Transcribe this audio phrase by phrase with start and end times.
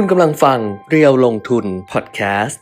[0.00, 0.58] คุณกำลังฟัง
[0.90, 2.60] เรียวลงทุนพอดแคสต์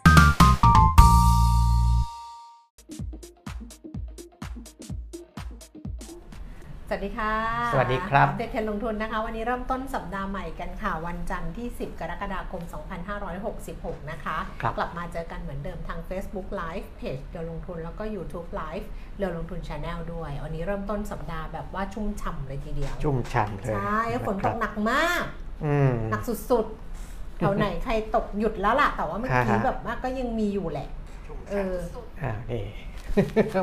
[6.88, 7.34] สวัสดีค่ะ
[7.72, 12.62] สวัสดีครับเด็กเทรนด์ลงทุนนะคะ วันนี้เริ่มต้นสัปดาห์ใหม่กันค่ะ วันจันทร์ที่ 10 กรกฎาคม
[13.36, 18.86] 2566 นะคะ ครับ กลับมาเจอกันเหมือนเดิมทาง Facebook Live เพจเรียวลงทุนแล้วก็ YouTube Live
[19.18, 25.24] เรียวลงทุน Channel ด้วย วันนี้เริ่มต้นสัปดาห์แบบว่าชุ่มฉ่ำเลยทีเดียว ชุ่มฉ่ำเลยใช่ฝนตกหนักมาก
[25.64, 30.88] อืมหนักสุดๆแถวไหนใครตกหยุดแล้วล่ะ แต่ว่าเมื่อกี้อ่าฮะแบบว่าก็ยังมีอยู่แหละ
[31.50, 31.74] เออ
[32.22, 32.64] อ่านี่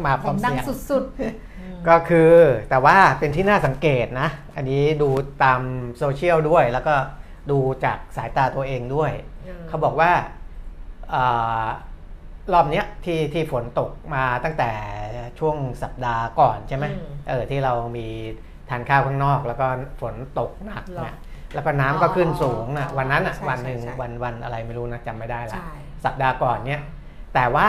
[0.08, 2.34] มาพร้อมดังเสียงสุดๆ ก็คือ
[2.70, 5.10] แต่ว่าเป็นที่น่าสังเกตนะ อันนี้ดู
[5.44, 5.62] ตาม
[5.98, 6.96] โซเชียลด้วย แล้วก็
[7.52, 9.12] ดูจากสายตาตัวเองด้วย
[9.48, 10.12] อืมเขาบอกว่า
[11.14, 11.66] อา
[12.54, 14.72] รอบเนี้ยที่ที่ฝนตกมาตั้งแต่
[15.40, 18.08] ช่วงสัปดาห์ก่อนใช่ไหมอืมเออที่เรามี
[18.70, 19.68] ทานข้าวข้างนอก แล้วก็
[20.02, 21.16] ฝนตกหนักหรอนะ
[21.54, 25.72] แล้วก็น้ำก็ขึ้นสูงนะอ๋อวันนั้นอะใช่วันหนึ่งใช่ใช่วันวันอะไรไม่รู้นะจำไม่ได้ละใช่
[26.06, 26.82] สัปดาห์ก่อนเนี้ย
[27.34, 27.68] แต่ว่า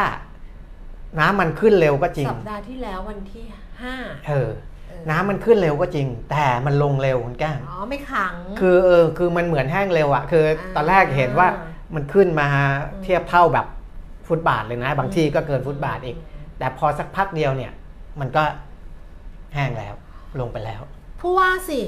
[1.20, 3.44] น้ำมันขึ้นเร็วก็จริง สัปดาห์ที่แล้ววันที่
[3.82, 3.94] ห้า
[4.28, 4.50] เออ
[4.88, 10.44] เออ น้ำมันขึ้นเร็วก็จริง แต่มันลงเร็วคุณแก้มอ๋อไม่ขัง คือเออคือมันเหมือนแห้งเร็วอะ่ะ คือ
[10.76, 11.48] ตอนแรกเห็นว่า
[11.94, 12.48] มันขึ้นมา
[13.02, 13.66] เทียบเท่าแบบ
[14.28, 16.16] ฟุตบาทเลยนะ บางที่ก็เกินฟุตบาทอีก
[16.58, 17.72] แต่พอสักพักเดียวเนี่ย
[18.20, 18.42] มันก็
[19.54, 19.94] แห้งแล้ว
[20.40, 20.80] ลงไปแล้ว
[21.20, 21.80] ผู้ว่าสิ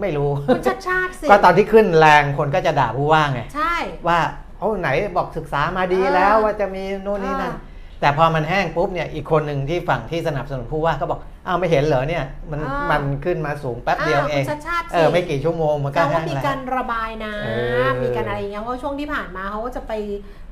[0.00, 3.74] ไม่รู้คุณชัดชาติสิก็ตอนที่ขึ้นแรงคนก็จะด่าผู้ว่าไงใช่
[4.08, 4.18] ว่า
[4.58, 17.48] โอ้ไหนบอกศึกษามาดีเออแล้วว่าจะมีโน่นนี่นั่นเออแต่พอมันแห้งปุ๊บเนี่ยอีกคนหนึ่งที่ฝั่งที่สนับสนุนผู้ว่าก็บอกอ้าวไม่เห็นเหรอเนี่ยมันเออมันขึ้นมาสูงแป๊บเดียวอ้าเองคุณชัดชาติสิเออไม่กี่ชั่วโมงมันก็เขาแห้ว่างมีแล้วการระบายน้เอ
[17.86, 19.92] อำมีการอะไรอย่างเงี้ยเพราะช่วงที่ผ่านมาเขาก็จะไป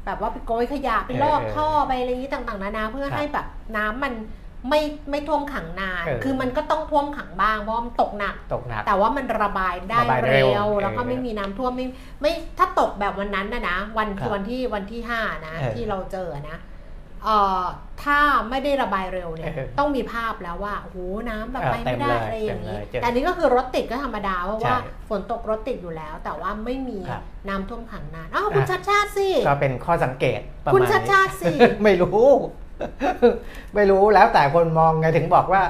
[0.06, 3.46] แบบว่าไปโกยขยะไปลอกเออท่อไปอะไรอย่างงี้ต่างๆนานาเพื่อครับให้แบบ
[3.76, 4.12] น้ำมัน
[4.68, 4.80] ไม่
[5.10, 11.86] ไม่ท่วมขังนาน เออคือมันก็ต้องท่วมขังบ้างเพราะว่ามันตกหนัก ตกหนัก แต่ว่ามันระบายได้ระบายเร็เร็วว แล้วก็เออไม่มีน้ำท่วมไม่
[12.20, 16.58] ไม่ถ้าตกแบบวันนั้นนะนะ วันครับวันที่วันที่ห้านะเออที่เราเจอนะ
[17.24, 17.62] เอ่อ
[18.02, 18.18] ถ้า
[18.50, 20.98] ไม่ได้ระบายเร็วเนี่ย เออต้องมีภาพแล้วว่าโอ้โห
[21.30, 32.28] น้ำแบบเออไปไม่ได้เต็มเลยอะไรอย่างนี้ เต็มเลยเจอแต่อันนี้ก็คือรถติดก็ธรรมดาเพราะว่าใช่ฝนตกรถติดอยู่แล้ว แต่ว่าไม่มีครับน้ำท่วมขังนานอ้าวคุณอะ ชัดชาติสิก็เป็นข้อสังเกตประคุณมาณชัดนี้ชาติสิ ไม่รู้
[33.74, 35.62] ไม่รู้แล้วแต่คนมองไงถึงบอกว่า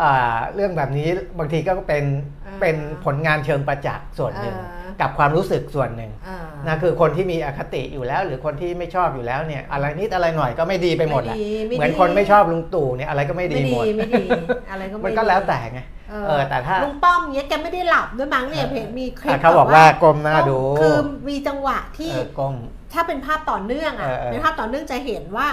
[0.00, 1.08] อ่าเรื่องแบบนี้
[1.38, 2.04] บางทีก็เป็น
[2.46, 14.24] อ่าเป็นผลงานเชิงประจักษ์ส่วนหนึ่งเออกับความรู้สึกส่วนหนึ่งเออนะคือคนที่มีอคติอยู่แล้ว หรือคนที่ไม่ชอบอยู่แล้วเนี่ย อะไรนิดอะไรหน่อยก็ไม่ดีไปหมดแหละไม่ดีไม่ดีเหมือนคนไม่ชอบลุงตู่เนี่ยอะไรก็ไม่ดีไม่หดีมดไม่ดี
[14.70, 15.80] อะไรก็ไม่มันก็ดีแล้วแต่ไง
[16.10, 20.96] เอเออแต่ถ้าลุงป้อมเนี้ยแกไม่ได้หลับด้วยมั้งเนี่ยเห็นมีคลิปอะเขาบอกว่ากลมหน้าดูคือ
[21.28, 22.54] มีจังหวะที่เออก้ม
[22.92, 25.46] ถ้าเป็นภาพต่อเนื่องอะเออเออเป็นภาพต่อเนื่องจะเห็นว่า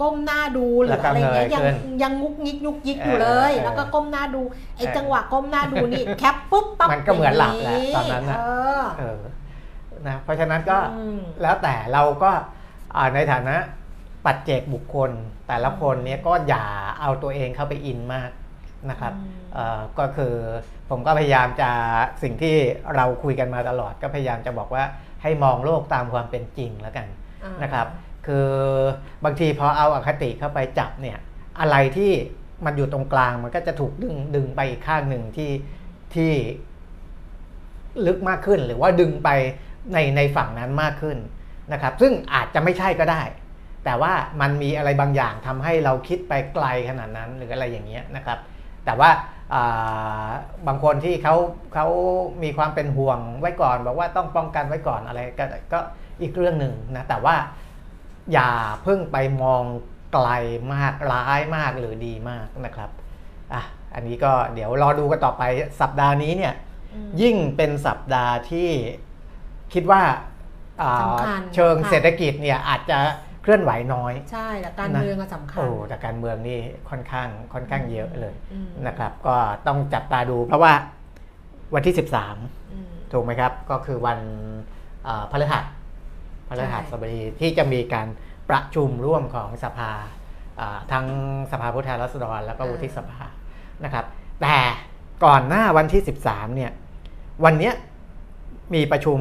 [0.00, 4.42] ก้มหน้าดูหรืแล้อวก็อะไรเงี้ยเงยยังขึ้นยังงุกงิกยุกยิกอยู่เลยเออเออแล้วก็ก้มหน้าดู
[4.76, 8.42] ไอ้เออจังหวะก้มหน้าดูนี่แคปปุ๊บปั๊บมันก็เหมือนหลับแหละตอนนั้นน่ะเอ
[8.80, 9.20] อเออ
[10.08, 12.30] นะเพราะฉะนั้นก็อืมแล้วแต่เราก็
[12.96, 13.56] อ่าในฐานะ
[14.24, 15.10] ปัจเจกบุคคล
[15.48, 16.64] แต่ละคนเนี้ยก็อย่า
[17.00, 18.30] เอาตัวเองเข้าไปอินมาก
[18.90, 20.34] นะครับอืมเอ่อก็คือ
[20.90, 21.70] ผมก็พยายามจะ
[22.22, 22.54] สิ่งที่
[22.94, 24.84] เราคุยกันมาตลอด ก็พยายามจะบอกว่า
[25.22, 27.06] ให้มองโลกตามความเป็นจริงแล้วกัน
[27.44, 27.86] อ่านะครับ
[28.28, 28.48] คือ
[29.24, 31.18] บางทีพอเอาอาคติเข้าไปจับเนี่ย
[31.60, 32.12] อะไรที่
[32.64, 35.50] มันอยู่ตรงกลางมันก็จะถูกดึงดึงไปอีกข้างหนึ่งที่
[36.14, 36.32] ที่
[38.06, 39.30] ลึกมากขึ้น หรือว่าดึงไป
[39.92, 41.18] ในในฝั่งนั้นมากขึ้น
[41.72, 43.22] นะครับ ซึ่งอาจจะไม่ใช่ก็ได้
[43.84, 48.38] แต่ว่ามันมีอะไรบางอย่างทำให้เราคิดไปไกลขนาดนั้นหรืออะไรอย่างเงี้ยนะครับ
[48.84, 49.10] แต่ว่า
[49.54, 50.28] อ่า
[50.66, 51.34] บางคนที่เขา
[51.74, 51.86] เขา
[52.42, 55.78] มีความเป็นห่วงไว้ก่อน บอกว่าต้องป้องกันไว้ก่อนอะไรก็ก็
[56.20, 57.34] อีกเรื่องหนึ่งนะแต่ว่า
[58.32, 58.50] อย่า
[58.82, 59.64] เพิ่งไปมอง
[60.12, 60.28] ไกล
[60.74, 62.90] มากร้ายมากหรือดีมากนะครับ
[63.54, 63.62] อะ
[63.94, 65.42] อันนี้ก็เดี๋ยวรอดูกันต่อไป
[65.80, 66.54] สัปดาห์นี้เนี่ย
[66.94, 68.70] อืมยิ่งเป็นสัปดาห์ที่
[69.74, 70.02] คิดว่า
[70.82, 72.98] อ่าสำคัญเชิงค่ะเศรษฐกิจเนี่ยอาจจะ
[73.42, 76.58] เคลื่อนไหวน้อย ใช่แต่การนะเมืองอะสำคัญโอ้แต่การเมืองนี่
[76.90, 79.36] ค่อนข้างค่อนข้างเยอะเลยอืมนะครับ ก็
[79.66, 80.72] ต้องจับตาดูเพราะว่า
[81.74, 84.18] วันที่ 13อืมถูกไหมครับ ก็คือวัน
[85.06, 85.64] อ่าพฤหัส
[86.48, 88.08] พฤหัสบดีที่จะมีการ
[88.50, 89.90] ประชุมร่วมของสภา
[90.60, 91.06] อ่าทั้ง
[91.52, 93.22] สภาผู้แทนราษฎร แล้วก็วุฒิสภา
[93.84, 94.04] นะครับ
[94.42, 94.56] แต่
[95.24, 96.72] ก่อนหน้าวันที่ 13 เนี่ย
[97.44, 97.74] วันเนี้ย
[98.74, 99.18] มีประชุม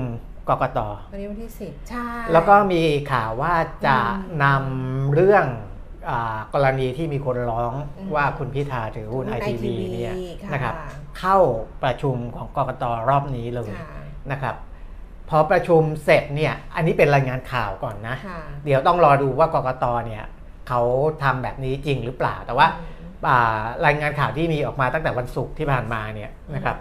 [0.49, 0.79] กกต
[1.11, 2.81] วันนี้วันที่สิบใช่ แล้วก็มี
[3.11, 3.53] ข่าวว่า
[3.85, 5.45] จะอืมนำเรื่อง
[6.09, 10.75] อากรณีที่มีคนร้องอืมว่าคุณพิธาถือหุ้นหุ้ไอนทีวี ITV เนี่ยค่ะนะครับ
[11.19, 11.37] เข้า
[11.83, 13.89] ประชุมของกกตรอบนี้เลยค่ะ
[14.31, 14.55] นะครับ
[15.29, 20.23] พอประชุมเสร็จเนี่ยอันนี้เป็นรายงานข่าวก่อนนะค่ะเดี๋ยวต้องรอดูว่ากกตเนี่ย
[20.67, 20.81] เขา
[21.23, 26.77] ทำแบบนี้จริงหรือเปล่า แต่ว่าอืมอ่ารายงานข่าวที่มีออกมาตั้งแต่วันศุกร์ที่ผ่านมาเนี่ยนะครับ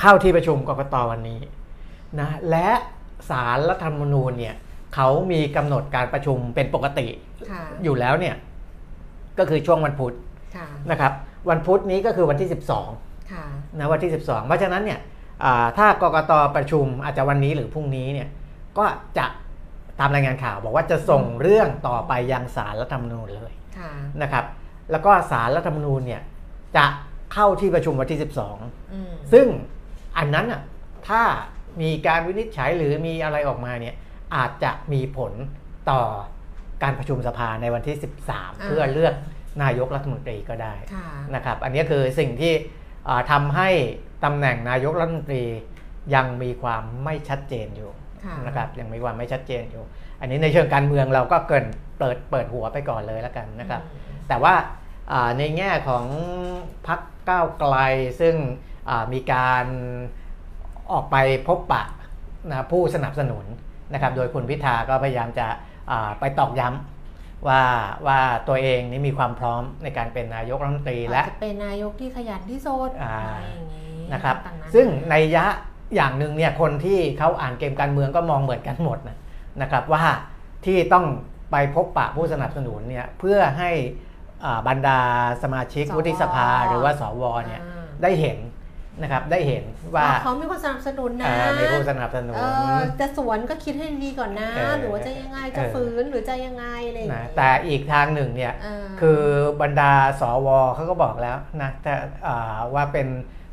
[0.00, 1.40] เข้าที่ประชุมกกตวันนี้
[2.20, 2.68] นะและ
[3.30, 4.54] สารรัฐธรรมนูญเนี่ย
[4.94, 7.06] เขามีกำหนดการประชุมเป็นปกติ
[7.50, 8.34] ค่ะอยู่แล้วเนี่ย
[9.38, 10.14] ก็คือช่วงวันพุธ
[10.56, 11.12] ค่ะนะครับ
[11.50, 12.48] วันพุธนี้ก็คือวันที่
[12.90, 13.44] 12ค่ะ
[13.78, 15.12] นะวันที่ 12 เพราะฉะนั้นเนี่ยอ่า
[15.78, 18.28] ถ้ากกตประชุมอาจจะวันนี้หรือพรุ่งนี้เนี่ย
[18.78, 18.84] ก็
[19.18, 19.26] จะ
[20.00, 23.92] ตามรายงานข่าวบอกว่าจะส่งเรื่องต่อไปยังสารรัฐธรรมนูญเลยค่ะ
[24.22, 24.44] นะครับ
[24.90, 26.22] แล้วก็สารรัฐธรรมนูญเนี่ย
[26.76, 26.86] จะ
[27.32, 28.20] เข้าที่ประชุมวันที่
[28.54, 29.46] 12อืมซึ่ง
[30.18, 30.62] อันนั้นอะ
[31.08, 31.22] ถ้า
[31.80, 33.94] มีการวินิจฉัยหรือมีอะไรออกมาเนี่ย
[34.36, 35.32] อาจจะมีผล
[35.90, 36.02] ต่อ
[36.82, 37.96] การประชุมสภาในวันที่
[38.28, 39.14] 13 เพื่อเลือก
[39.62, 42.83] นายกรัฐมนตรีก็ได้ค่ะนะครับ อันนี้คือสิ่งที่อ่า
[43.30, 43.68] ทำให้
[44.24, 45.44] ตำแหน่งนายกรัฐมนตรี
[46.14, 47.90] ยังมีความไม่ชัดเจนอยู่
[48.24, 49.84] ค่ะนะครับยังมีความไม่ชัดเจนอยู่
[50.20, 51.66] อันนี้ในเชิงการเมืองเราก็เกริน
[51.98, 53.82] เปิดเปิดหัวไปก่อนเลยแล้วกันนะครับ
[54.28, 54.54] แต่ว่า
[55.12, 56.04] อ่าในแง่ของ
[56.88, 57.76] พรรคก้าวไกล
[58.20, 58.34] ซึ่ง
[58.88, 59.66] อ่ามีการ
[60.92, 61.16] ออกไป
[61.46, 61.82] พบปะ
[62.48, 63.44] นะผู้สนับสนุน
[63.92, 65.46] นะครับ โดยคุณพิธาก็พยายามจะ
[65.90, 66.93] อ่าไปตอกย้ำ
[67.48, 67.62] ว่า
[68.06, 75.46] ว่าตัวเองนี่มีความพร้อมในการเป็นนายกรัฐมนตรีและอาจจะเป็นนายกที่ขยันที่สุดอ่าอะไรอย่างนี้นะครับต่างๆซึ่งในยะ
[75.94, 79.16] อย่างหนึ่งเนี่ยคนที่เขาอ่านเกมการเมืองก็มองเหมือนกันหมดนะ
[79.62, 80.04] นะครับว่า
[80.64, 81.06] ที่ต้อง
[81.52, 83.70] ไปพบปะผู้สนับสนุนเนี่ยเพื่อให้
[84.44, 85.00] อ่าบรรดา
[85.42, 88.38] สมาชิกสววุฒิสภาหรือว่าสวเนี่ยอ่าได้เห็น
[89.02, 89.64] นะครับได้เห็น
[89.94, 92.42] ว่าว่าเขามีคนสนับสนุนนะเอ่อมีผู้สนับสนุนเอ
[92.76, 99.22] อจะสวนก็คิดให้ดีก่อนนะเออหรือว่าจะยังไงจะเออฝืนหรือจะยังไงอะไรอย่างนะงี้แต่อีกทางหนึ่งเนี่ยเออคือ
[99.62, 101.92] บรรดาสวเขาก็บอกแล้วนะแต่
[102.26, 103.08] อ่าว่าเป็น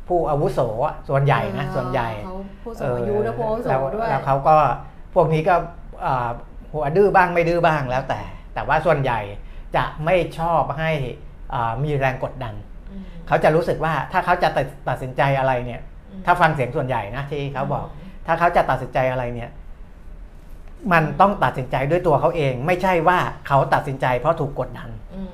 [0.08, 4.56] ผู้อาวุโสอะส่วนใหญ่นะส่วนใหญ่เขาผู้สูงอายุและผู้อาวุโสแล้วด้วยแล้วเขาก็
[5.14, 5.54] พวกนี้ก็
[6.06, 6.30] อ่า
[6.72, 8.20] หัวดื้อบ้างไม่ดื้อบ้างแล้วแต่
[8.54, 9.20] แต่ว่าส่วนใหญ่
[9.76, 10.90] จะไม่ชอบให้
[11.54, 12.71] อ่ามีแรงกดดันอืม
[13.32, 15.80] เขาจะรู้สึกว่าถ้าเขาจะตัดตัดสินใจอะไรเนี่ย
[16.10, 17.86] อืมถ้าฟังเสียงส่วนใหญ่นะที่เขาบอก
[18.26, 19.50] ถ้าเขาจะตัดสินใจอะไรเนี่ย
[20.92, 23.18] มันต้องตัดสินใจด้วยตัวเขาเอง ไม่ใช่ว่า
[23.48, 25.32] เขาตัดสินใจเพราะถูกกดดันอืม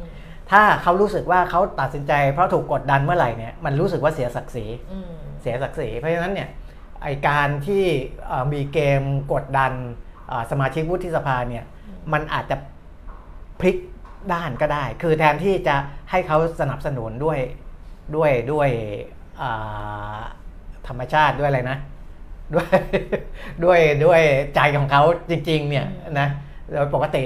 [0.50, 5.10] ถ้าเขารู้สึกว่าเขาตัดสินใจเพราะถูกกดดันเมื่อไหร่เนี่ยมันรู้สึกว่าเสียศักดิ์ศรีอืม
[5.42, 6.48] เสียศักดิ์ศรีเพราะฉะนั้นเนี่ย
[7.02, 7.84] ไอการที่
[8.26, 9.02] เอ่อมีเกม
[9.32, 9.72] กดดัน
[10.28, 11.64] เอ่อสมาชิกวุฒิสภาเนี่ย
[12.12, 12.56] มันอาจจะ
[13.60, 13.76] พลิก
[14.32, 15.76] ด้านก็ได้ คือแทนที่จะ
[16.10, 17.38] ให้เขาสนับสนุนด้วย
[18.16, 18.68] ด้วยด้วย
[19.40, 20.18] อ่า
[20.88, 21.78] ธรรมชาติด้วยอะไรนะ
[22.54, 22.68] ด้วย
[23.64, 24.20] ด้วยด้วย
[24.54, 25.86] ใจของเขาจริง ๆ เนี่ย
[26.20, 26.28] นะ
[26.70, 27.24] โดยปกติ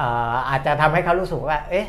[0.00, 1.86] อ่าอาจจะทำให้เขารู้สึกว่า เอ๊ะ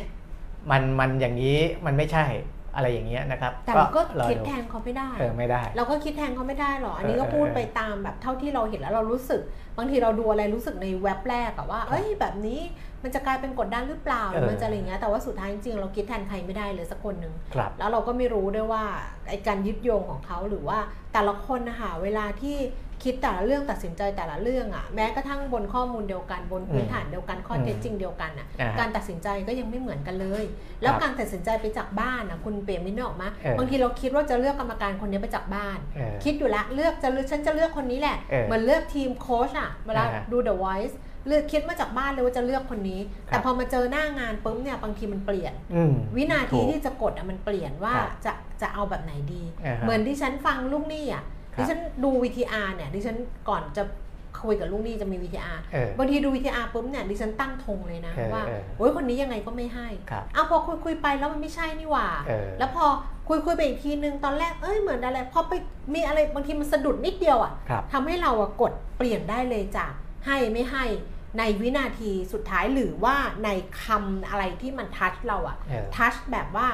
[0.70, 2.26] มันมันอย่างนี้มันไม่ใช่
[2.74, 9.40] อะไรอย่างเงี้ยนะครับ แต่เราก็รอคิดดูแทนเขาไม่ได้เออไม่ได้ เราก็คิดแทนเขาไม่ได้หรอกอันนี้ก็เออพูดเออไปตามแบบเท่าที่เราเห็นแล้วเรารู้สึก
[9.78, 12.60] บางทีเราดูอะไรรู้สึกในแว็บแรกอะว่า เอ้ยแบบนี้
[13.02, 18.84] มันจะกลายเป็นกดดันหรือเปล่าหรือเออมันจะอะไรอย่างเงี้ยแต่ว่าสุดท้ายจริงๆเราคิดแทนใครไม่ได้เลยสักคนหนึ่งครับแล้วเราก็ไม่รู้ด้วยว่า
[19.28, 20.78] ไอการยึดโยงของเขาหรือว่า
[21.12, 22.58] แต่ละคนนะคะเวลาที่
[23.04, 30.44] คิดแต่ละเรื่องตัดสินใจแต่ละเรื่องอะแม้กระทั่งบนข้อมูลเดียวกันบนพื้นฐานเดียวกันข้อเท็จจริงเดียวกันอะอ่าการตัดสินใจก็ยังไม่เหมือนกันเลย
[30.82, 40.94] แล้วครับการตัดสินใจไปจากบ้านอะคุณเปรมมินกออกมาเออบางทีเราคิดว่าจะเลือกกรรมการคนนี้ไปจากบ้านเออคิดอยู่แล้วเลือกจะเลือกฉันจะเลือกคนนี้แหละเออเหมือนเลือกทีมโค้ชอะเวลาอ่าดู The Voice
[41.28, 48.32] เลือกคิดมาจากบ้านเลยว่าจะเลือกคนนี้ครับแต่พอมาเจอหน้างานปุ๊บเนี่ยบางทีมันเปลี่ยนอืมวินาทีถูกที่จะกดอะมันเปลี่ยนว่าครับจะ
[48.62, 51.22] จะเอาแบบไหนดีอ่าฮะเหมือนที่ฉันฟังลูกหนี้อะ
[51.54, 53.16] ครับที่ฉันดู VTR เนี่ยที่ฉัน
[53.48, 53.84] ก่อนจะ
[54.46, 62.86] คุยกับลูกหนี้จะมี VTR เออบางทีดู VTR ปุ๊บเนี่ยดิฉันตั้งธงเลยนะเออว่าเออโอ้ยคนนี้ยังไงก็ไม่ให้ครับเอาพอคุยคุยไปแล้วมันไม่ใช่นี่หว่าเออแล้วพอ
[63.28, 65.52] คุยคุยไปอีกทีนึงตอนแรกเอ้ยเหมือนอะไรพอไป
[65.94, 69.92] มีอะไรบางทีมันสะดุดนิดเดียวอะครับทำให้เราอะกดเปลี่ยนได้เลยจาก
[70.26, 70.84] ให้ไม่ให้
[71.38, 73.48] ในวินาทีสุดท้ายหรือว่าใน
[73.82, 76.68] คำอะไรที่มันทัชเราอะเออทัชแบบว่า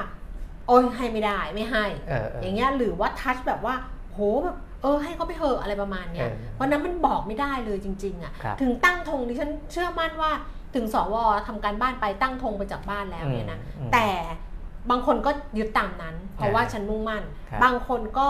[0.67, 3.75] โอ้ยให้ไม่ได้ไม่ให้เออเอออย่างเงี้ยหรือว่าทัชแบบว่า
[4.11, 10.31] โหแบบเออให้เขาไปเถอะอะไรประมาณเนี้ยเออเพราะนั้นมันบอกไม่ได้เลยจริง ๆอะครับถึงตั้งธงดิฉันเชื่อมั่นว่า
[10.75, 11.15] ถึงสว
[11.47, 14.07] ทำการบ้านไปตั้งธงไปจากบ้านแล้วเนี่ยนะอืมแต่
[14.89, 18.27] บางคนก็ยึดตามนั้น เพราะว่าอ่าฉันมุ่งมั่นครับบางคนก็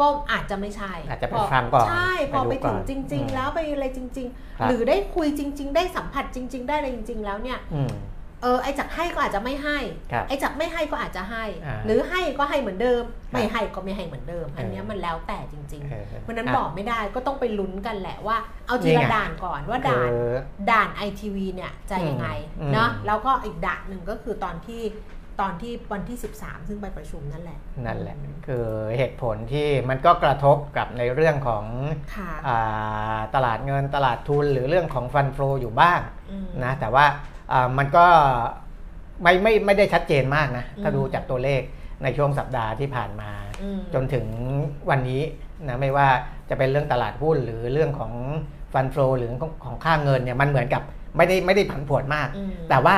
[0.00, 4.26] ก็อาจจะไม่ใช่อาจจะไปพฟังก่อนใช่พอไปไปดูถึงก่อนจริงอืมๆแล้วไปอะไรจริง
[4.58, 7.92] ครับๆหรือได้คุยจริง ๆ ได้สัมผัสจริง ๆ ได้อะไรจริง ๆ แล้วเนี่ยอืม
[8.42, 9.78] เออไอจากให้ก็อาจจะไม่ให้
[10.12, 18.36] ครับไอจากไม่ให้ก็อาจจะให้อ่าหรือให้ก็ให้เหมือนเดิมครับไม่ให้ก็ไม่ให้เหมือนเดิม อันเนี้ยเออมันแล้วแต่จริงเออๆเพราะฉะนั้นอะบอกไม่ได้ก็ต้องไปลุ้นกันแหละว่า
[18.66, 20.36] เอาทีนี่ละไงด่านก่อนว่าคืด่านอ
[20.70, 22.28] ด่านไอทีวีเนี่ยจะยังไง
[22.60, 24.82] อืมเนาะแล้วก็อีกด่านหนึ่งก็คือตอนที่
[25.40, 28.16] ตอนที่วันที่ 13 ซึ่งไปประชุมนั่นแหละ นั่นแหละ
[28.46, 28.66] คือ
[28.98, 31.64] เหตุผลที่มันก็กระทบกับในเรื่องของ
[32.16, 37.04] ค่ะอ่าตลาดเงินตลาดทุนหรือเรื่องของฟันโฟอยู่บ้างอืมนะแต่ว่า
[37.52, 38.06] อ่ามันก็
[39.22, 41.62] ไม่ไม่ไม่ได้ชัดเจนมากนะ ถ้าอืมดูจากตัวเลข
[42.02, 43.30] ในช่วงสัปดาห์ที่ผ่านมา
[43.62, 44.26] อืมจนถึง
[44.90, 45.22] วันนี้
[45.68, 46.08] นะไม่ว่า
[46.50, 48.12] จะเป็นเรื่องตลาดหุ้นหรือเรื่องของ
[48.72, 50.82] ฟันโฟหรือของของค่าเงินเนี่ยมันเหมือนกับ
[51.16, 52.96] ไม่ได้ไม่ได้ผันผวนมากอืมแต่ว่า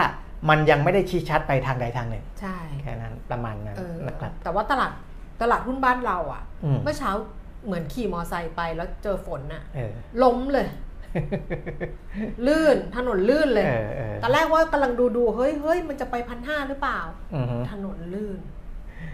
[0.49, 4.92] มันยังไม่ได้ชี้ชัดไปทางใดทางหนึ่งใช่แค่นั้นประมาณนั้นเออนะครับแต่ว่าตลาด
[5.42, 7.11] ตลาดหุ้นบ้านเราอะอืมเมื่อเช้า
[7.66, 9.92] เหมือนขี่มอไซค์ไปแล้วเจอฝนน่ะเออ
[10.23, 10.66] ล้มเลย
[12.47, 17.00] ลื่นถนนลื่นเลยเออเออตอนแรกว่ากำลังดูดูๆเฮ้ยเฮ้ยมันจะไปพันห้าหรือเปล่า
[17.35, 18.38] อือฮึถนนลื่น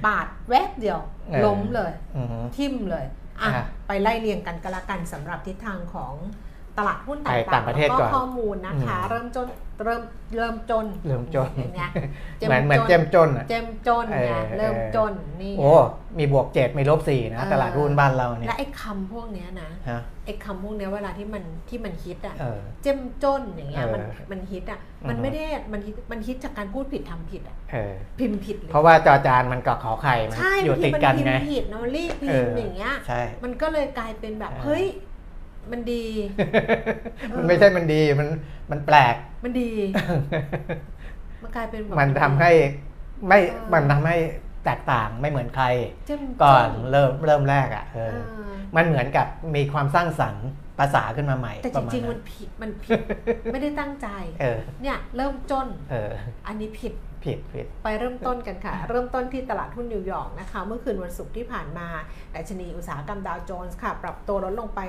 [0.06, 0.98] ปาดแวบเดียว
[1.32, 3.04] เออล้มเลยอือฮึทิ่มเลย
[3.40, 6.14] อะอะไปไล่เรียงกันก็แล้วกันสำหรับทิศทางของ
[6.78, 9.46] ตลาดหุ้นต่าไปงๆต่างประเทศแล้วก่ก็อนข้อมูลนะคะอืมเริ่มจน
[9.84, 10.02] เริ่ม
[10.36, 11.90] เริ่มจนเริ่มจนอย่างเงี้ย
[12.46, 15.70] เหมือนเหมือนเจมจนอะเจมจนไงเออเริ่มเออจนนี่โอ้
[16.18, 34.84] มีบวกเจ็ดมีลบสี่นะเออตลาดหุ้นบ้านเราเนี่ยและไอ้คำพวกเนี้ยนะฮะไอ้คำพวกเนี้ยเวลาที่มันที่มันฮิตอะเออเจมจนอย่างเงี้ยเออมันมันฮิตอะมันอือฮึไม่ได้มันฮิตมันฮิตจากการพูดผิดทำผิดอะเออพิมพ์ผิดเลยเพราะว่าจอจานมันกับขอไข่มันใช่อยู่บางติทีดมันกันพิมไงพ์ผิดเนาะรีบพิเอมอพ์อย่างเงี้ยใช่มันก็เลยกลายเป็นแบบเออเฮ้ย
[35.72, 36.04] มันดี
[37.36, 38.28] มันไม่ใช่มันดีมัน
[38.70, 39.70] มันแปลก มันดี
[41.42, 42.50] มันกลายเป็นแบบมันทำให้
[43.28, 44.16] ไม่เออมันทำให้
[44.64, 45.66] แตกต่างไม่เหมือนใคร
[46.06, 50.46] เจ้มก่อนจ้เริ่มเริ่มแรกอะเอเอออ มันเหมือนกับมีความสร้างสรรค์
[50.78, 53.00] ภาษาขึ้นมาใหม่ แต่ปจระมาณริงๆนั้มันนผิดมันผิด
[53.52, 54.08] ไม่ได้ตั้งใจ
[54.40, 56.10] เออเนี่ยเริ่มจนเออ
[56.46, 56.92] อันนี้ผิด
[57.26, 61.88] ผิดผิดไปเริ่มต้นกันค่ะ เริ่มต้นที่ตลาดหุ้นนิวยอร์กนะคะเมื่อคืนวันศุกร์ที่ผ่านมา
[62.34, 64.80] ดัชนีอุตสาหกรรมดาวโจนส์ค่ะ ปรับตัวลดลงไป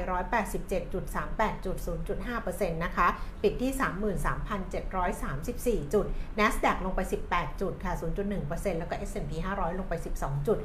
[0.77, 1.77] 187.38จุด
[2.25, 3.08] 0.5%นะคะ
[3.44, 3.72] ปิดที่
[5.84, 6.06] 33,734 จุด
[6.39, 7.00] NASDAQ ลงไป
[7.32, 7.94] 18 จุดค่ะ
[8.38, 10.58] 0.1%แล้วก็ S&P 500 ลงไป 12 จุด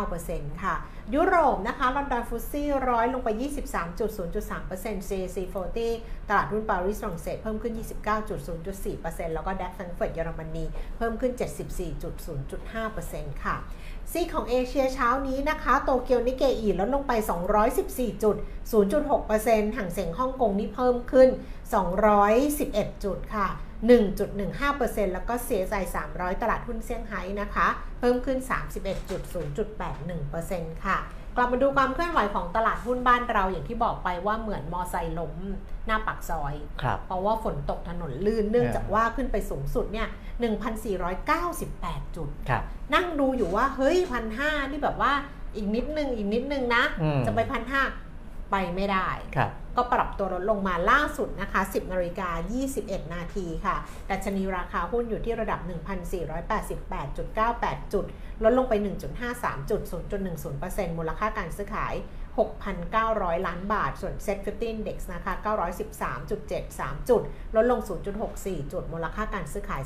[0.00, 0.74] 0.29%ค่ะ
[1.14, 3.28] ยุโรปนะคะลอนดอนฟุตซี่ร้อยลงไป
[4.18, 5.36] 23.0.3% CAC
[5.84, 7.74] 40 ตลาดหุ้นปารีสฝรั่งเศสเพิ่มขึ้น
[8.34, 10.64] 29.0.4%แล้วก็ดัคแฟรงเฟิร์ตเยอรมนี
[10.96, 11.32] เพิ่มขึ้น
[12.22, 13.56] 74.0.5%ค่ะ
[14.12, 17.12] ซีของเอเชียเช้านี้นะคะโตเกียวนิเกอีลดลงไป
[17.68, 18.36] 214จุด
[19.06, 21.28] 0.6%ห่างเสียงฮ่องกงนี่เพิ่มขึ้น
[22.16, 23.48] 211 จุดค่ะ
[23.84, 27.66] 1.15%แล้วก็ CSI 300 ตลาดหุ้นเซี่ยงไฮ้นะคะ
[28.00, 28.38] เพิ่มขึ้น
[29.60, 30.98] 31.0.81%ค่ะ
[31.36, 35.34] กลับมาดูความเคลื่อนไหวของตลาดหุ้นบ้านเราอย่างที่บอกไปว่าเหมือนมอไซค์ล้ม
[35.86, 40.08] หน้าปากซอยครับเพราะว่าฝนตกถนนลื่นเนื่องเออจากว่าขึ้นไปสูงสุดเนี่ย
[40.92, 42.62] 1,498 จุดครับ
[42.94, 45.12] นั่งดูอยู่ว่าเฮ้ยพันห้านี่แบบว่า
[45.56, 47.82] อีกนิดนึงอีกนิดนึงนะอืมจะไปพันห้า
[48.50, 52.28] ไปไม่ได้ครับก็ปรับตัวลดลงมาล่าสุดนะคะ 10นาฬิกา
[52.72, 53.76] 21 นาทีค่ะ
[54.10, 55.60] ดัชนีราคาหุ้นอยู่ที่ระดับ
[56.76, 58.04] 1,488.98 จุด
[58.44, 58.74] ลดลงไป
[59.22, 59.80] 1.53 จุด
[60.40, 61.94] 0.10%มูลค่าการซื้อขาย
[62.74, 65.32] 6,900 ล้านบาท ส่วน Set 50 Index นะคะ
[66.00, 67.22] 913.73 จุด
[67.56, 67.80] ลดลง
[68.26, 69.82] 0.64 จุด มูลค่าการซื้อขาย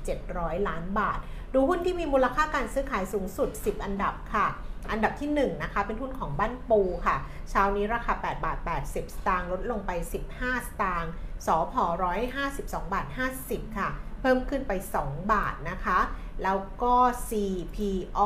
[0.00, 1.18] 4,700 ล้านบาท
[1.54, 4.46] ดูหุ้นที่มีมูลค่าการซื้อขายสูงสุด 10 อันดับค่ะ
[4.90, 7.16] อันดับที่1นะคะเป็นหุ้นของบ้านปูค่ะ
[7.50, 9.90] เช้านี้ราคา 8 บาท 80 สตางค์ลดลงไป
[10.32, 11.10] 15 สตางค์
[11.46, 11.84] สอพอ
[12.38, 13.06] 152 บาท
[13.42, 13.88] 50 ค่ะ
[14.20, 15.98] เพิ่มขึ้นไป 2 บาทนะคะ
[16.42, 16.94] แล้วก็
[17.28, 18.20] CPO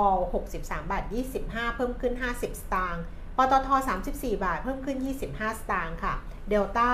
[0.45, 1.05] 63 บาท
[1.41, 3.03] 25 เพิ่มขึ้น 50 สตางค์
[3.37, 3.69] ปตท
[4.07, 6.15] 34 บาท เพิ่มขึ้น 25 สตางค์ค่ะ
[6.49, 6.89] เดลต้า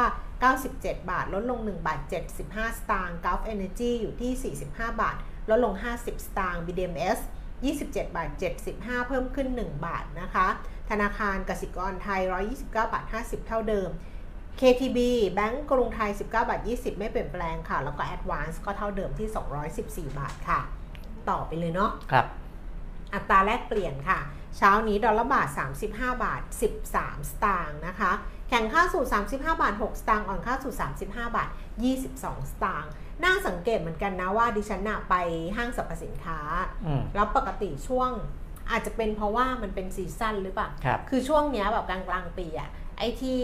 [0.61, 2.01] 97 บาท ลดลง 1 บาท
[2.41, 5.17] 75 สตางค์ Gulf Energy อยู่ที่ 45 บาท
[5.51, 7.21] ลดลง 50 สตางค์ BDMs
[7.65, 8.31] 27 บาท
[8.69, 10.47] 75 เพิ่มขึ้น 1 บาทนะคะ
[10.91, 13.91] ธนาคารกสิกรไทย 129 บาท 50 เท่าเดิม
[14.61, 14.99] KTB
[15.33, 19.29] แบงก์กรุงไทย 19 บาท 20 ไม่เปลี่ยนแปลงค่ะ แล้วก็ Advance ก็เท่าเดิมที่
[20.13, 20.61] 214 บาทค่ะ
[21.31, 22.27] ต่อไปเลยเนาะครับ
[23.15, 24.19] อัตราแลกเปลี่ยนค่ะ
[24.57, 25.49] เช้านี้ดอลลาร์บาท
[25.89, 26.43] 35 บาท
[26.87, 28.13] 13 สตางค์นะคะ
[28.49, 31.49] แข่งค่าสู่35 บาท 6 สตางค์อ่อนค่าสู่35 บาท
[32.01, 32.91] 22 สตางค์
[33.25, 35.14] น่าสังเกตเหมือนกันนะว่าดิฉันน่ะไป
[35.56, 36.38] ห้างสรรพสินค้า
[36.87, 38.11] อืมแล้วปกติช่วง
[38.70, 43.40] อาจจะเป็นเพราะว่ามันเป็นซีซั่นหรือเปล่าครับคือช่วงเนี้ยแบบกลางกลางๆปีอะไอ้ที่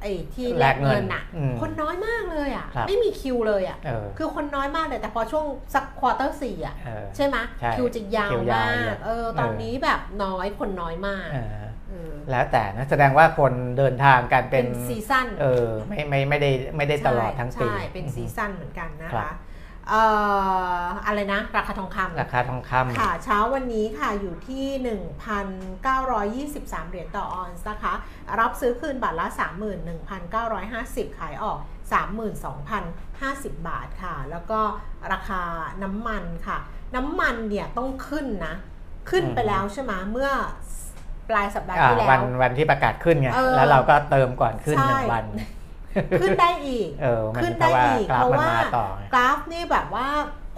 [0.00, 11.69] ไอ้ที่แลกเงินอะอืมคนน้อยมากเลยอะครับไม่มีคิวเลยอะเออคือคนน้อยมากเลย แต่พอช่วงสัก quarter สี่อะเออใช่ไหมใช่คิวจะยาวคิวยาวมากเลยเออตอนเออนี้แบบน้อยคนน้อยมากเออเออ
[12.30, 19.34] แล้วแต่นะแสดงว่าคนเดินทางกันเป็เป็นน season เออไม่ไม่ไม่ได้ไม่ได้ตลอดทั้งปีใช่เป็น seasonั่นเหมือนกันนะครัคะบ
[19.88, 20.02] เอ่
[20.82, 24.66] ออะไรนะ ราคาทองคำราคาทองคำค่ะเช้าวันนี้ค่ะอยู่ที่
[25.82, 27.94] 1,923 เหรียญต่อออนซ์นะคะ
[28.40, 29.26] รับซื้อคืนบาทละ
[30.42, 31.58] 31,950 ขายออก
[32.78, 34.60] 32,050 บาทค่ะ แล้วก็
[35.12, 35.42] ราคา
[35.82, 36.58] น้ำมันค่ะ
[36.96, 38.54] น้ำมันเนี่ยต้องขึ้นนะ
[39.10, 40.30] ขึ้นไปอืมแล้วใช่ไหมเมื่อ
[41.30, 45.26] ปลายสัปดาห์อ่าที่แล้วันววันที่ประกาศขึ้นไงเออแล้วเราก็เติมก่อนขึ้นหนึ่งใช่วัน
[46.20, 50.06] ขึ้นได้อีกเออมันขึ้นเพได้ราะว่าอีกกราเพฟราะมันว่ามาต่อไงกราฟนี่แบบว่า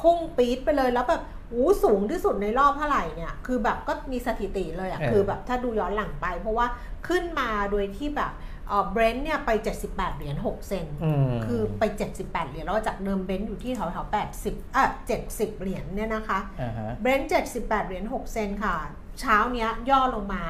[0.03, 6.67] พุ่งปี๊ดไปเลยแล้วแบบอู้สูงที่สุดในรอบเท่าไหร่เนี่ย คือแบบก็มีสถิติเลยอะเออคือแบบถ้าดูย้อนหลังไป เพราะว่า
[7.09, 8.33] ขึ้นมาโดยที่แบบ
[8.69, 9.51] เออ Brent เนี่ยไป
[9.87, 11.83] 78 เหรียญ 6 เซนต์อืมคือไป
[12.19, 14.85] 78 เหรียญ แล้วจากเดิม Brent อยู่ที่แถวแถวๆ80อะ
[15.25, 18.77] 70 เหรียญเนี่ยนะคะอ่าฮะ Brent 78 เหรียญ 6 เซนต์ค่ะ
[19.21, 20.43] เช้าเนี้ยย่อลงมา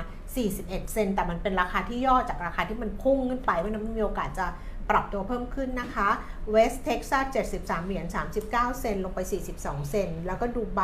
[0.42, 4.46] 41 เซนต์แต่มันเป็นราคาที่ย่อจากราคาที่มันพุ่งขึ้นไปเพราะฉะนั้นมันมีโอกาสจะ
[4.90, 6.08] ปรับตัวเพิ่มขึ้นนะคะ
[6.50, 7.24] West Texas
[7.58, 8.06] 73 เหรียญ
[8.44, 8.50] 39
[8.80, 9.20] เซนต์ลงไป
[9.54, 10.82] 42 เซนต์แล้วก็ดูไบ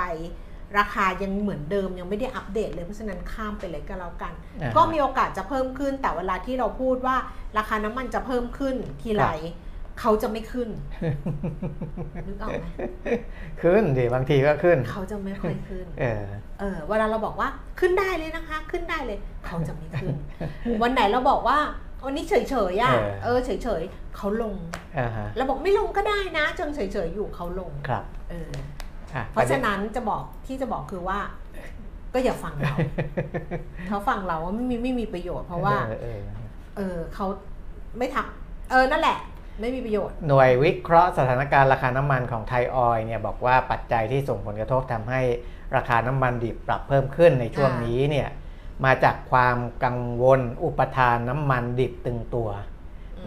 [0.79, 7.17] ราคายังเหมือนเดิมยังไม่ได้อัปเดตเลยเพราะฉะนั้นข้ามไปเลยก็แล้วกันอ่าฮะก็มีโอกาสจะเพิ่มขึ้นแต่เวลาที่เราพูดว่า
[7.59, 9.27] ราคาน้ำมันจะเพิ่มขึ้นทีไร
[10.01, 10.69] เขาจะไม่ขึ้น
[12.27, 12.67] นึกออกไหม
[13.63, 16.25] ขึ้นดิบางทีก็ขึ้น เขาจะไม่ค่อยขึ้น เออ
[16.61, 17.49] เออเวลาเราบอกว่า
[17.81, 20.15] ขึ้นได้เลยนะคะ ขึ้นได้เลย เขาจะไม่ขึ้น
[20.83, 21.59] วันไหนเราบอกว่า
[22.05, 22.35] วันนี้เฉ
[22.73, 24.55] ยๆอะเออเออเฉยๆเขาลง
[24.99, 28.51] อ่าฮะเราบอกไม่ลงก็ได้นะจนเฉยๆอยู่เขาลงครับ เออ
[29.15, 31.19] อะเพราะฉะนั้นจะบอกที่จะบอกคือว่า
[32.15, 32.75] ก็อย่าฟังเรา
[33.89, 36.21] เขาฟังเราว่าไม่มีไม่มีประโยชน์ เพราะว่าออเออ
[36.77, 37.27] เออเขา
[37.99, 38.27] ไม่ทัก
[38.71, 39.19] เออนั่นแหละ
[39.61, 45.21] ไม่มีประโยชน์ หน่วยวิเคราะห์สถานการณ์ราคาน้ำมันของไทยออยล์เนี่ยบอกว่าปัจจัยที่ส่งผลกระทบทำให้
[45.77, 48.29] ราคาน้ำมันดิบปรับเพิ่มขึ้นในช่วงอ่านี้นี้เนี่ย
[48.85, 52.49] มาจากความกังวลอุปทานน้ำมันดิบตึงตัว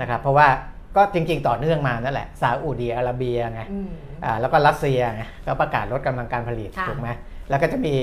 [0.02, 0.48] นะครับเพราะว่า
[0.96, 3.90] ก็จริง ๆ ต่อเนื่องมานั่นแหละซาอุดีอาระเบียไงอืม
[4.26, 7.10] อ่าแล้วก็รัสเซียไงก็ประกาศลดกำลังการผลิตค่ะถูกไหม
[7.50, 7.96] แล้วก็จะมี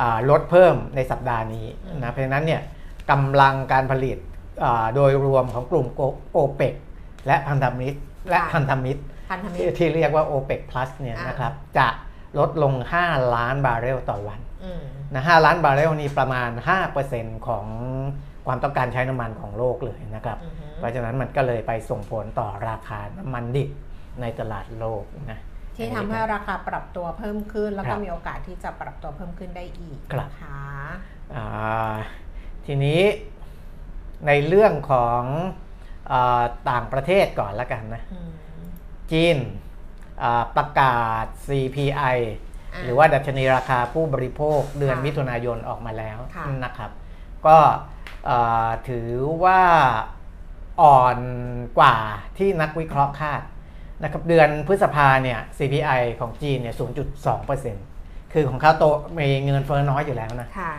[0.00, 2.60] อ่าลดเพิ่มในสัปดาห์นี้อืมนะเพราะฉะนั้นเนี่ย
[3.10, 4.18] กำลังการผลิต
[4.64, 5.86] อ่าโดยรวมของกลุ่ม
[6.32, 6.74] โอเปก
[7.26, 7.98] และพันธมิตร
[8.30, 11.88] และพันธมิตรพันธมิที่ตรที่เรียกว่า OPEC Plus เนี่ยอ่านนะครับจะ
[12.38, 14.82] ลดลง 5 ล้านบาร์เรลต่อวันอืม
[15.14, 16.50] นะ5ล้านบาร์เรลนี่ประมาณ
[16.98, 17.66] 5%ของ
[18.46, 23.68] ความต้องการใช้น้ำมันของโลกเลยนะครับอือฮึเพราะฉะนั้นมันก็เลยไปส่งผลต่อราคาน้ำมันดิบ
[24.20, 25.40] ในตลาดโลกนะ
[25.76, 30.62] ที่ทำให้ราคาปรับตัวเพิ่มขึ้น แล้วคก็รับมีโอกาสที่จะปรับตัวเพิ่มขึ้นได้อีกครับนะคะ
[31.34, 31.94] อ่า
[32.66, 33.00] ทีนี้
[34.26, 35.22] ในเรื่องของ
[35.62, 35.63] อา
[36.70, 38.30] ต่างประเทศก่อนละกันนะอืม
[39.12, 39.36] จีน
[40.22, 42.16] อ่าประกาศ CPI
[42.74, 46.90] อ่าหรือว่าดัชนีราคาผู้บริโภคเดือนค่ะมิถุนายนออกมาแล้วค่ะนะครับ
[47.46, 47.58] ก็
[48.26, 49.10] เอ่อถือ
[49.44, 49.62] ว่า
[50.82, 51.18] อ่อน
[51.78, 51.96] กว่า
[52.38, 53.42] ที่นักวิเคราะห์คาด
[54.02, 56.74] นะครับเดือนพฤษภาเนี่ย CPI ของจีนเนี่ย
[57.54, 58.84] 0.2%คือของเขาโต
[59.18, 60.72] มีเงินเฟ้อน้อยอยู่แล้วนะค่ะ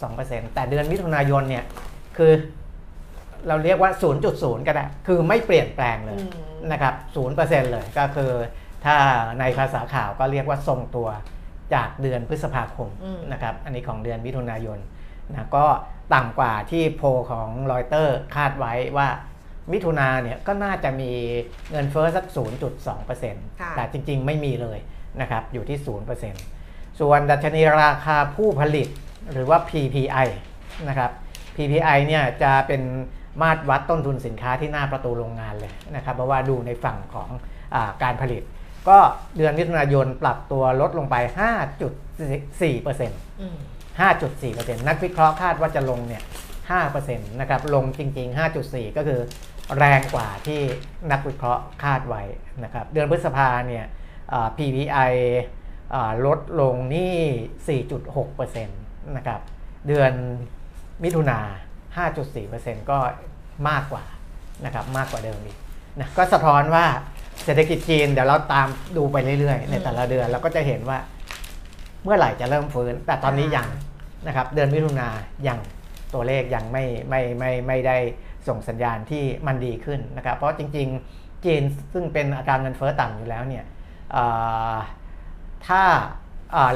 [0.00, 1.64] 0.2%แต่เดือนมิถุนายนเนี่ย
[2.16, 2.32] คือ
[3.48, 3.90] เราเรียกว่า
[4.28, 6.30] 0.0 ก็ได้ คือไม่เปลี่ยนแปลงเลยอืม
[6.72, 6.94] นะครับ
[7.34, 8.32] 0%เลยก็คือ
[8.84, 8.96] ถ้า
[9.40, 11.08] ในภาษาข่าวก็เรียกว่าทรงตัว
[11.74, 14.78] จากเดือนพฤษภาคมอืมนะครับ อันนี้ของเดือนมิถุนายน
[15.30, 15.66] นะก็
[16.14, 19.08] ต่ำกว่าที่โพลของรอยเตอร์คาดไว้ว่า
[19.72, 21.10] มิถุนาเนี่ยก็น่าจะมี
[21.70, 22.24] เงินเฟ้อสัก
[22.92, 24.78] 0.2%ค่ะแต่จริงๆไม่มีเลย
[25.20, 25.78] นะครับ อยู่ที่
[26.38, 28.88] 0%ส่วนดัชนีราคาผู้ผลิต
[29.32, 30.26] หรือว่า PPI
[30.88, 31.10] นะครับ
[31.56, 32.82] PPI เนี่ยจะเป็น
[33.42, 37.28] มาตรวัดต้นทุนสินค้าที่หน้าประตูโรงงานเลยนะครับเพราะว่าดูในฝั่งของ
[37.74, 38.42] อาการผลิต
[38.88, 38.98] ก็
[39.36, 43.56] เดือนมิถุนายนปรับตัวลดลงไป 5.4%อืม
[44.00, 46.22] 5.4%นักวิเคราะห์คาดว่าจะลงเนี่ย
[46.70, 49.20] 5%นะครับลงจริง ๆ 5.4 ก็คือ
[49.78, 50.60] แรงกว่าที่
[51.12, 52.22] นักวิเคราะห์คาดไว้
[52.64, 53.84] นะครับเดือนพฤษภาเนี่ย
[54.32, 55.12] อ่า PPI
[55.94, 59.40] อ่าลดลงนี่ 4.6%นะครับ
[59.86, 60.12] เดือน
[61.04, 61.40] มิถุนา
[62.14, 62.98] 5.4%ก็
[63.68, 64.04] มากกว่า
[64.64, 65.56] นะครับมากกว่าเดิมอีก
[65.98, 66.84] นะก็สะท้อนว่า
[67.44, 70.98] เศรษฐกิจจีนเดี๋ยวเราตามดูไปเรื่อยๆ ในแต่ละเดือนเราก็จะเห็นว่า
[72.04, 73.68] เมื่อไหร่จะเริ่มฟื้น แต่ตอนนี้ยัง
[74.26, 75.08] นะครับเดือนมิถุนา
[75.46, 75.58] ยัง
[76.14, 77.96] ตัวเลขยังไม่ไม่ไม่ไม่ได้
[78.48, 83.64] ส่งสัญญาณที่มันดีขึ้นนะครับ เพราะจริงๆจีนซึ่งเป็นอัตราเงินเฟ้อต่ำอยู่แล้วเนี่ย
[85.66, 85.82] ถ้า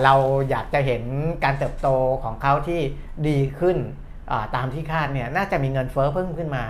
[0.04, 0.14] เรา
[0.50, 1.02] อยากจะเห็น
[1.44, 1.88] การเติบโต
[2.24, 2.80] ของเขาที่
[3.28, 3.78] ดีขึ้น
[4.56, 6.64] ตามที่คาดเนี่ยน่าจะมีเงินเฟ้อเพิ่มขึ้นมา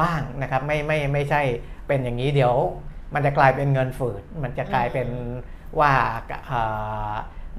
[0.00, 1.42] บ้างนะครับไม่ไม่ไม่ใช่
[1.86, 2.54] เป็นอย่างนี้เดี๋ยว
[3.14, 5.08] มันจะกลายเป็นเงินฝืด มันจะกลายเป็น
[5.80, 5.92] ว่า
[6.46, 6.60] เอ่
[7.10, 7.12] อ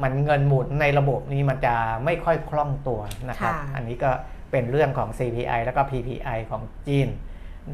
[0.04, 4.12] มันเงินหมุนในระบบนี้มันจะไม่ค่อยคล่องตัวนะครับค่ะอันนี้ก็
[4.52, 7.10] เป็นเรื่องของ CPI แล้วก็ PPI ของจีน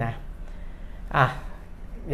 [0.04, 0.14] นะ
[1.16, 1.26] อะ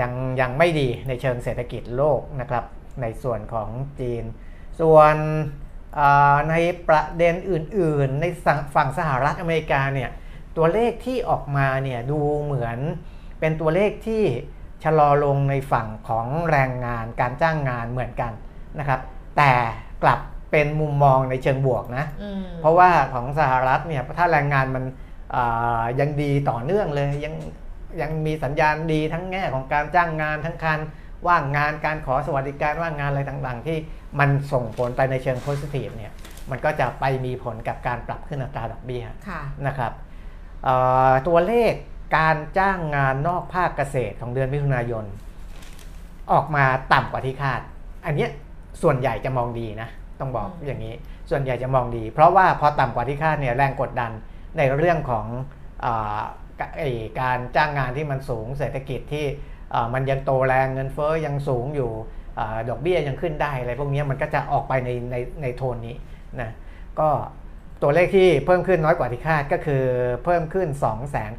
[0.02, 2.64] ยังยังไม่ดีในเชิงเศรษฐกิจโลกนะครับ
[3.02, 4.24] ในส่วนของจีน
[4.80, 5.69] ส่วนอ่า
[6.50, 6.56] ใน
[6.88, 8.26] ประเด็นอื่น ๆ ใน
[8.76, 10.10] ฝั่งสหรัฐอเมริกาเนี่ย
[10.58, 12.78] ตัวเลขที่ออกมาเนี่ยดูเหมือน
[13.40, 14.24] เป็นตัวเลขที่
[14.84, 18.32] ชะลอลงในฝั่งของแรงงานการจ้างงานเหมือนกัน
[18.80, 19.00] นะครับ
[19.38, 19.52] แต่
[20.04, 20.20] กลับ
[20.52, 24.84] เป็นมุมมองในเชิงบวกนะอืมเพราะว่าของสหรัฐเนี่ยถ้าแรงงานมัน
[25.36, 27.36] อ่ายังดีต่อเนื่องเลยยัง
[28.02, 30.80] ยังมีสัญญาณดีทั้งแง่ของการจ้างงานทั้งการ
[31.28, 33.78] ว่างงานการขอสวัสดิการว่างงานอะไรต่างๆ ที่
[34.20, 36.12] มันส่งผลไปในเชิงโพสิทีฟเนี่ย
[36.52, 39.94] มันก็จะไปมีผลกับการปรับขึ้นอัตราดอกเบี้ยค่ะนะครับ
[40.64, 40.76] เอ่
[41.10, 41.74] อตัวเลข
[42.18, 45.06] การจ้างงานนอกภาคเกษตรของเดือนมิถุนายน
[46.32, 47.62] ออกมาต่ำกว่าที่คาด
[48.06, 48.30] อันเนี้ย
[48.82, 50.96] ส่วนใหญ่จะมองดีนะ ต้องบอกอืมอย่างนี้
[51.30, 54.12] ส่วนใหญ่จะมองดี เพราะว่าพอต่ำกว่าที่คาดเนี่ยแรงกดดัน
[54.58, 55.26] ในเรื่องของ
[55.82, 56.20] เออ
[56.80, 59.38] ไอ้การจ้างงานที่มันสูงเศรษฐกิจที่เอ่อ
[59.94, 61.92] มันยังโตแรงเงินเฟ้อยังสูงอยู่
[62.36, 65.96] เออดอกเบี้ยยังขึ้นได้อะไรพวกเนี้ยมันก็จะออกไปในในในโทนนี้
[66.42, 66.52] นะ
[67.00, 67.10] ก็
[67.82, 69.84] ตัวเลขที่เพิ่มขึ้นน้อยกว่าที่คาดก็คือ
[70.26, 70.68] เพิ่มขึ้น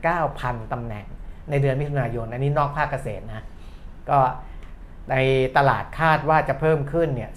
[0.00, 1.06] 29,000 ตำแหน่ง
[1.50, 3.44] ในเดือนมิถุนายน อันนี้นอกภาคเกษตรนะ
[4.10, 4.18] ก็
[5.10, 5.16] ใน
[5.56, 7.30] ตลาดคาดว่าจะเพิ่มขึ้นเนี่ย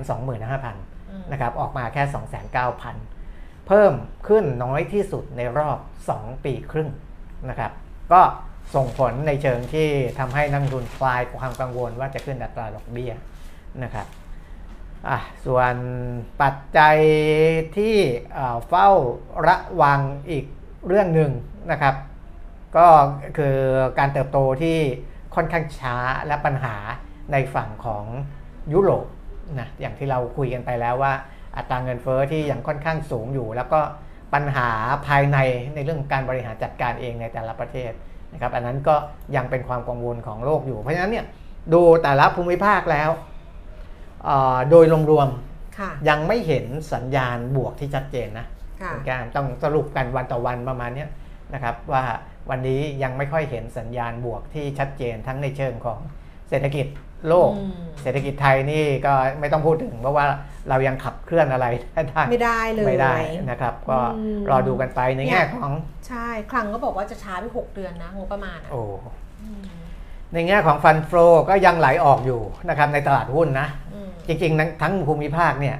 [0.00, 2.02] 225,000อืมนะครับออกมาแค่
[2.80, 3.92] 2,900 เพิ่ม
[4.28, 5.78] ขึ้นน้อยที่สุดในรอบ
[6.12, 6.90] 2 ปีครึ่ง
[7.50, 7.72] นะครับ
[8.12, 8.20] ก็
[8.74, 13.12] ส่งผลในเชิงที่ทำให้นักทุนคลายความกังวลว่าจะขึ้นอัตราดอกเบี้ย
[13.82, 14.06] นะครับ
[15.08, 15.74] อะส่วน
[16.42, 16.96] ปัจจัย
[17.76, 17.96] ที่
[18.68, 18.88] เฝ้า
[19.46, 20.44] ระวังอีก
[20.86, 21.30] เรื่องหนึ่ง
[21.70, 21.94] นะครับ
[22.76, 22.86] ก็
[23.38, 23.56] คือ
[23.98, 24.78] การเติบโตที่
[25.34, 26.76] ค่อนข้างช้าและปัญหา
[27.32, 28.04] ในฝั่งของ
[28.72, 29.06] ยุโรป
[29.58, 31.12] นะอย่างที่เราคุยกันไปแล้วว่า
[31.56, 33.80] อัตราเงินเฟอ้อที่ยังค่อนข้างสูงอยู่ แล้วก็
[34.34, 34.68] ปัญหา
[35.06, 35.38] ภายใน
[35.74, 37.92] ในเรื่องการบริหารจัดการเองในแต่ละประเทศ
[38.32, 38.94] นะครับอันนั้นก็
[39.36, 41.26] ยังเป็นความกังวลของโลกอยู่ เพราะฉะนั้นเนี่ย
[41.72, 43.10] ดูแต่ละภูมิภาคแล้ว
[44.24, 45.28] เอ่อโดยรวม
[45.78, 48.46] ค่ะๆยังไม่เห็นสัญญาณบวกที่ชัดเจนนะ
[48.80, 51.08] ค่ะคุณแก้มต้องสรุปกันวันต่อวันประมาณเนี้ย
[51.54, 52.04] นะครับว่า
[52.50, 55.98] วันนี้ยังไม่ค่อยเห็นสัญญาณบวกที่ชัดเจนทั้งในเชิงของ
[56.48, 56.86] เศรษฐกิจ
[57.28, 60.26] โลกอืมเศรษฐกิจไทยนี่ก็ไม่ต้องพูดถึง เพราะว่า
[60.68, 61.66] เรายังขับเคลื่อนอะไร
[62.10, 63.14] ได้ไม่ได้เลยไม่ได้
[63.50, 65.70] นะครับ ก็อืมรอดูกันไปในแง่ของ
[66.08, 68.82] ใช่ครั้งก็บอกว่าจะช้าไปหกเดือนนะงบประมาณอะโอ้
[69.42, 69.62] อืม
[70.32, 71.10] ในแง่ของฟันโฟ
[71.48, 75.76] ก็ยังไหลออกอยู่นะครับในตลาดหุ้นนะอืมจริงๆทั้งทั้งภูมิภาคเนี่ย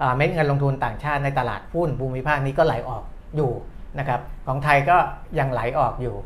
[0.00, 3.04] อ่าเม็ดเงินลงทุนต่างชาติในตลาดหุ้นภูมิภาคนี้ก็ไหลออก
[3.36, 3.52] อยู่
[3.98, 4.96] นะครับของไทยก็
[5.38, 6.16] ยังไหลออกอยู่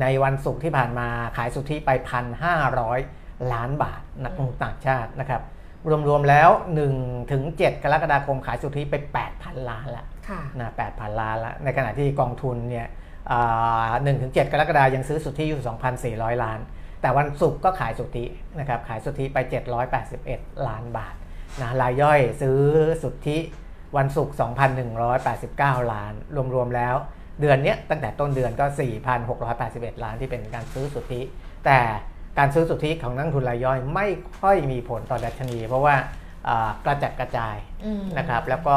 [0.00, 1.90] ในวันศุกร์ที่ผ่านมาขายสุทธิไป
[2.72, 3.21] 1,500
[3.52, 5.42] ล้านบาทนักลงทุนต่างชาตินะครับ
[6.08, 6.50] รวมๆแล้ว
[6.90, 8.94] 1ถึง7กรกฎาคมขายสุทธิไป
[9.32, 12.86] 8,000 ล้านละค่ะนะ8,000ล้านละในขณะที่กองทุนเนี่ย
[14.02, 15.62] หนึ่งถึงเจ็ดกรกฎายังซื้อสุทธิอยู่
[16.02, 16.58] 2,400 ล้าน
[17.00, 18.24] แต่วันศุกร์ก็ขายสุทธิ
[18.58, 19.38] นะครับขายสุทธิไป
[20.02, 21.14] 781 ล้านบาท
[21.60, 22.58] นะรายย่อยซื้อ
[23.02, 23.38] สุทธิ
[23.96, 24.34] วันศุกร์
[25.12, 26.12] 2,189 ล้าน
[26.54, 26.94] รวมๆแล้ว
[27.40, 28.66] เดือนเนี้ยตั้งแต่ต้นเดือนก็
[29.34, 31.20] 4,681 ล้านที่เป็นการซื้อสุทธิ
[31.66, 31.80] แต่
[32.38, 34.08] การซื้อสุทธิของนักลงทุนรายย่อยไม่
[34.40, 35.94] ค่อยมีผลต่อดัชนี เพราะว่า
[36.48, 38.76] อ่ากระจัดกระจายอืมนะครับแล้วก็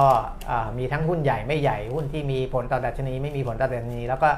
[0.50, 4.30] อ่ามีทั้งหุ้นใหญ่ไม่ใหญ่หุ้นที่มีผลต่อดัชนี ไม่มีผลต่อดัชนี แล้วก็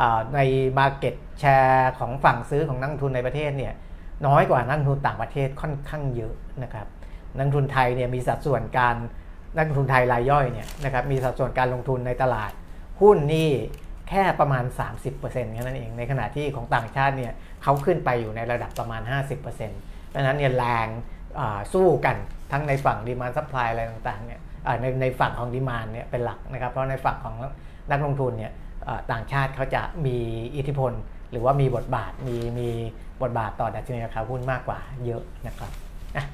[0.00, 0.40] อ่าใน
[0.78, 3.72] Market Share ของฝั่งซื้อของนักลงทุนในประเทศเนี่ย
[4.26, 6.86] น้อยกว่านักลงทุนต่างประเทศค่อนข้างเยอะนะครับ
[7.36, 8.96] นักลงทุนไทยเนี่ยมีสัดส่วนการ
[9.56, 12.52] นักลงทุนไทยรายย่อยเนี่ยนะครับมีสัดส่วนการลงทุนในตลาด
[13.00, 13.50] หุ้นนี่
[14.08, 14.64] แค่ประมาณ
[15.08, 17.32] 30%แค่นั้นเอง ในขณะที่ของต่างชาติเนี่ย
[17.64, 20.88] เขาขึ้นไปอยู่ในระดับประมาณ 50%เพราะฉะนั้นเนี่ยแรง
[21.38, 22.16] อ่าสู้กัน
[22.52, 27.34] ทั้งในฝั่ง demand supply อะไรต่างๆเนี่ยอ่าในในฝั่งของ demand เนี่ยเป็นหลักนะครับ เพราะในฝั่งของ
[27.90, 28.52] นักลงทุนเนี่ย
[28.88, 30.16] อ่าต่างชาติเขาจะมี
[30.56, 30.92] อิทธิพล
[31.30, 32.68] หรือว่ามีบทบาทมีมี
[33.22, 35.70] บทบาทต่อดัชนีราคาหุ้นมากกว่าเยอะนะครับ
[36.16, 36.24] อะ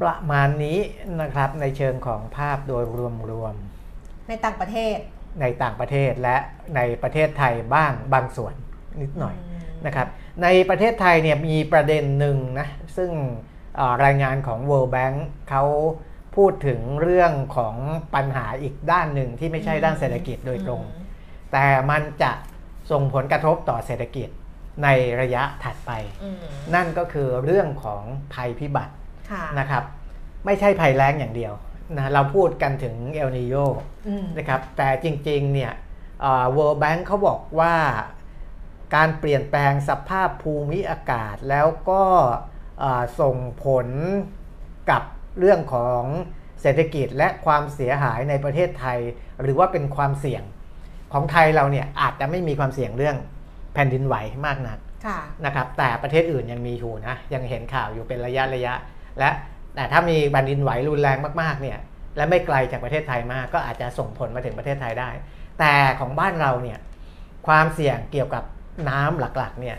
[0.00, 0.78] ประมาณนี้
[1.20, 2.84] นะครับในเชิงของภาพโดย
[3.30, 4.96] รวมๆในต่างประเทศ
[5.40, 6.36] ในต่างประเทศและ
[6.76, 8.54] ในประเทศไทยบ้างบางส่วน
[9.02, 9.51] นิดหน่อยอืม
[9.86, 10.08] นะครับ
[10.42, 13.10] ในประเทศไทยเนี่ยมีประเด็นหนึ่งนะซึ่ง
[13.76, 15.16] เอ่อรายงานของ World Bank
[15.50, 15.64] เขา
[16.36, 17.76] พูดถึงเรื่องของ
[18.14, 21.04] ปัญหาอีกด้านหนึ่งที่ไม่ใช่ด้านเศรษฐกิจโดยตรงอืม
[21.52, 22.32] แต่มันจะ
[22.90, 24.28] ส่งผลกระทบต่อเศรษฐกิจ
[24.82, 24.88] ใน
[25.20, 25.90] ระยะถัดไป
[26.22, 26.36] อืม
[26.74, 28.02] นั่นก็คือเรื่องของ
[28.34, 28.94] ภัยพิบัติ
[29.30, 29.84] ค่ะนะครับ
[30.46, 31.52] ไม่ใช่ภัยแล้งอย่างเดียว
[31.96, 33.54] นะเราพูดกันถึงเอลนิโย
[34.08, 35.72] อืมนะครับแต่จริงๆเนี่ย
[36.20, 37.74] เอ่อ World Bank เขาบอกว่า
[38.94, 42.04] การเปลี่ยนแปลงสภาพภูมิอากาศ แล้วก็
[42.80, 43.88] เอ่อส่งผล
[44.90, 45.02] กับ
[45.38, 46.04] เรื่องของ
[46.62, 48.98] เศรษฐกิจและความเสียหายในประเทศไทย
[49.42, 50.42] หรือว่าเป็นความเสี่ยง
[51.12, 53.16] ของไทยเราเนี่ยอาจจะไม่มีความเสี่ยงเรื่อง
[53.74, 58.74] แผ่นดินไหวมากนักค่ะนะครับ แต่ประเทศอื่นยังมีอยู่นะยังเห็นข่าวอยู่เป็นระยะระยะ
[59.18, 59.30] และ
[59.74, 61.78] แต่ถ้ามีแผ่นดินไหวรุนแรงมากๆเนี่ย
[62.16, 65.10] และไม่ไกลจากประเทศไทยมาก ก็อาจจะส่งผลมาถึงประเทศไทยได้
[65.58, 66.78] แต่ของบ้านเราเนี่ย
[67.46, 68.44] ความเสี่ยงเกี่ยวกับ
[68.88, 69.76] น้ำหลักๆเนี่ย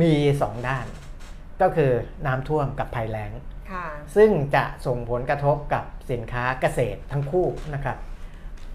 [0.00, 0.12] มี
[0.42, 0.86] สองด้าน
[1.60, 1.92] ก็คือ
[2.26, 3.32] น้ำท่วมกับภัยแล้ง
[3.72, 3.86] ค่ะ
[4.16, 7.98] ซึ่งจะส่งผลกระทบกับสินค้าเกษตรทั้งคู่นะครับ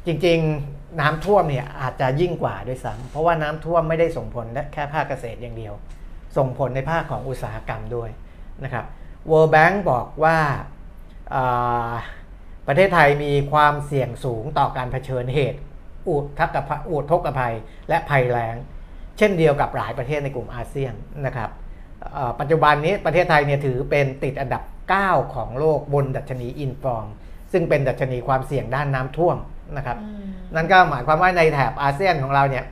[0.05, 5.73] จริงๆน้ำท่วมเนี่ยอาจจะยิ่งกว่าด้วยซ้ำเพราะว่าน้ำท่วมไม่ได้ส่งผลแค่ภาคเกษตรอย่างเดียว
[6.37, 8.09] ส่งผลในภาคของอุตสาหกรรมด้วย
[8.63, 8.85] นะครับ
[9.31, 10.37] World Bank บอกว่า
[11.35, 11.93] อ่า
[12.67, 15.59] ประเทศไทยมีความเสี่ยงสูงต่อการเผชิญเหตุ
[16.07, 17.53] อุทกภัยอุทกภัย
[17.89, 18.55] และภัยแล้ง
[19.19, 20.93] เช่นเดียวกับหลายประเทศในกลุ่มอาเซียน
[21.25, 21.49] นะครับ
[22.13, 24.63] เอ่อปัจจุบันนี้ประเทศไทยเนี่ยถือเป็นติดอันดับ
[24.99, 27.07] 9 ของโลกบนดัชนีอินฟอร์ม
[27.51, 29.37] ซึ่งเป็นดัชนีความเสี่ยงด้านน้ำท่วม
[29.77, 32.65] นะครับอืมนั่นก็หมายความว่าในแถบอาเซียนของเราเนี่ย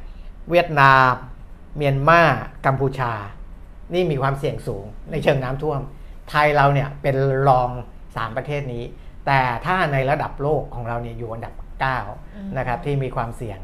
[0.49, 1.11] เวียดนาม
[1.77, 2.21] เมียนมา
[2.65, 3.13] กัมพูชา
[3.93, 5.79] นี่มีความเสี่ยงสูงในเชิงน้ำท่วม
[6.29, 7.15] ไทยเราเนี่ยเป็น
[7.47, 7.69] รอง
[8.03, 8.83] 3 ประเทศนี้
[9.25, 11.53] แต่ถ้าในระดับโลกของเราเนี่ยอยู่อันดับ
[12.05, 13.59] 9นะครับที่มีความเสี่ยง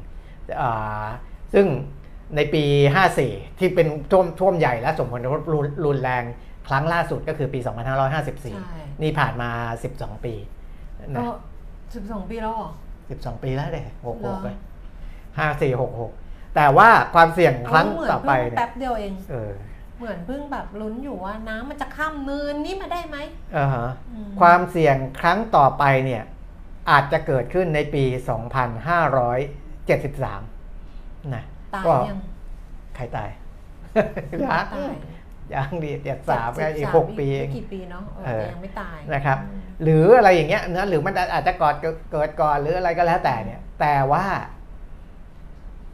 [0.62, 1.06] อ่า
[1.54, 1.66] ซึ่ง
[2.36, 2.64] ในปี
[3.12, 6.24] 54 ที่เป็นท่วมท่วมใหญ่และส่งผลกระทบรุนรุนแรง
[6.68, 7.72] ครั้งล่าสุดก็คือปีใช่
[8.58, 9.50] 2554 นี่ผ่านมา
[9.88, 10.34] 12 ปี
[11.10, 11.30] นะก็
[11.96, 12.70] สิบสองปีแล้วเหรอ
[13.12, 14.58] 12 ปีแล้วเด็หกเหรหอกเลย
[15.38, 16.12] ห้าสี่หกหก
[16.56, 19.52] แต่ว่าความเสี่ยงครั้งเหมือนต่อไปเพิ่งเนี่ยแป๊บเดียวเองเออ
[19.98, 23.18] เหมือนเพิ่งแบบลุ้นอยู่ว่าน้ำมันจะข้ามเนินนี้มาได้ไหม
[23.58, 26.24] อ่าฮะอืมความเสี่ยงครั้งต่อไปเนี่ย
[26.90, 28.04] อาจจะเกิดขึ้นในปี
[29.70, 31.44] 2573นะ
[31.76, 32.20] ตายก็ยัง
[32.96, 33.30] ใครตาย
[34.32, 34.94] ยังตาย
[35.54, 41.76] ยังดีเจ็ดสามเจ็ดอีกสาหกปีเองไม่กี่ปีเนาะเออเออแต่ยังไม่ตายนะครับอืมหรืออะไรอย่างเงี้ยนะหรือมันอาจจะก่อน
[42.12, 44.26] เกิดก่อนหรืออะไรก็แล้วแต่เนี่ย แต่ว่า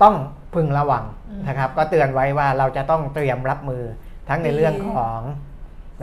[0.02, 0.16] ต้อง
[0.56, 1.06] พึงระวัง
[1.48, 3.84] นะครับ ก็เตือนไว้ว่าเราจะต้องเตรียมรับมือ
[4.30, 5.20] ทั้งในเรื่องของ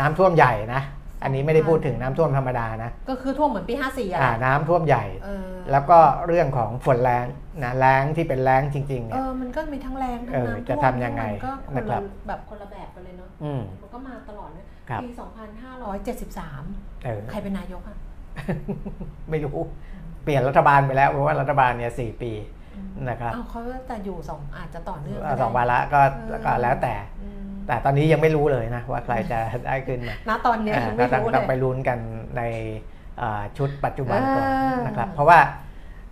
[0.01, 0.83] น้ำท่วมใหญ่นะ
[1.23, 7.25] อันนี้ไม่ได้พูดถึงน้ำท่วมธรรมดานะ ก็คือท่วมเหมือนปีห้าสี่อะอ่าน้ำท่วมใหญ่เออแล้วก็เรื่องของฝนแรง
[7.63, 11.23] นะแรงที่เป็นแรงจริงๆเอเนี่ยอมันก็มีทั้งแรงทั้งเออน้ำท่วมจะทำยังไง
[11.77, 15.11] มันก็คนนะครัละบแบบคนละแบบกันเลยเนาะอืมมันก็มาตลอดเลยครับปี
[16.27, 17.97] 2573เออใครเป็นนายกอะ
[19.31, 19.57] ไม่รู้
[20.25, 22.33] เปลี่ยนรัฐบาลไปแล้วเพราะว่ารัฐบาลเนี่ยสี่ปี
[23.09, 31.99] นะครับอ้าวเขาแต่อยู่สองอาจจะต่อเนื่องอ่าก็ได้สองวาระก็เออก็แล้วแต่อืม แต่ตอนนี้ยังไม่รู้เลยนะว่าใครจะได้ขึ้นมาณตอนเนี้ยอ่ายังก็ไม่ต้องรู้ต้องเลไปยลุ้นกัน
[32.37, 32.43] ใน
[33.21, 35.39] อ่าชุดปัจจุบันก่อนเออนะครับ เพราะว่า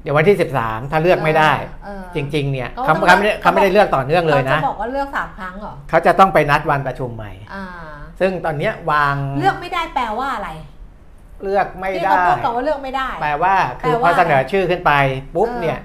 [0.02, 1.52] เดี๋ยววันที่ 13 ถ้าเลือกไม่ได้
[1.84, 7.64] เออจริง ๆ เนี่ยก็เขาต้องเขาไม่ได้เขาไม่ได้เลือกต่อเนื่องเลยรานะจะบอกว่าเลือกสามครั้งเหรอเขาจะต้องไปนัดวันประชุมใหม่อ่า
[8.20, 10.50] ซึ่งตอนเนี้ยวางเลือกไม่ได้แปลว่าอะไร
[11.42, 14.92] เลือกไม่ที่ได้เขาพูดกันว่าเลือกไม่ได้ แปลว่าคือแปลพว่าอเสนอชื่อขึ้นไป
[15.34, 15.78] ปุ๊บเออเนี่ย